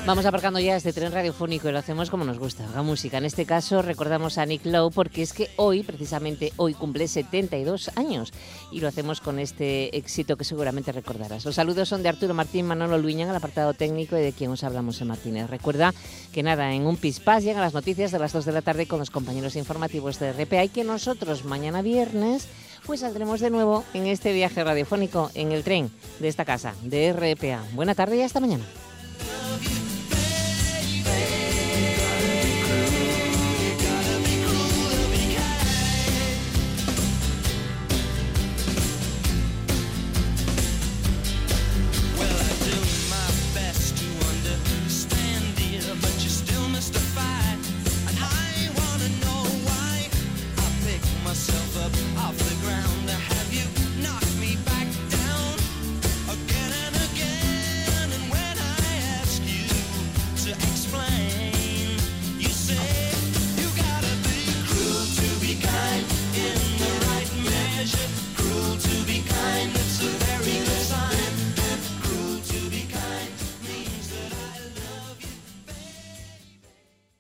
[0.08, 3.18] Vamos aparcando ya este tren radiofónico y lo hacemos como nos gusta, la música.
[3.18, 7.92] En este caso recordamos a Nick Lowe porque es que hoy, precisamente hoy, cumple 72
[7.98, 8.32] años
[8.72, 11.44] y lo hacemos con este éxito que seguramente recordarás.
[11.44, 14.64] Los saludos son de Arturo Martín, Manolo Luñán, al apartado técnico y de quien os
[14.64, 15.50] hablamos en Martínez.
[15.50, 15.94] Recuerda
[16.32, 19.00] que nada, en un pispás llegan las noticias de las 2 de la tarde con
[19.00, 22.48] los compañeros informativos de RPA y que nosotros mañana viernes
[22.86, 25.92] pues saldremos de nuevo en este viaje radiofónico en el tren
[26.22, 27.62] de esta casa, de RPA.
[27.74, 28.64] Buena tarde y hasta mañana.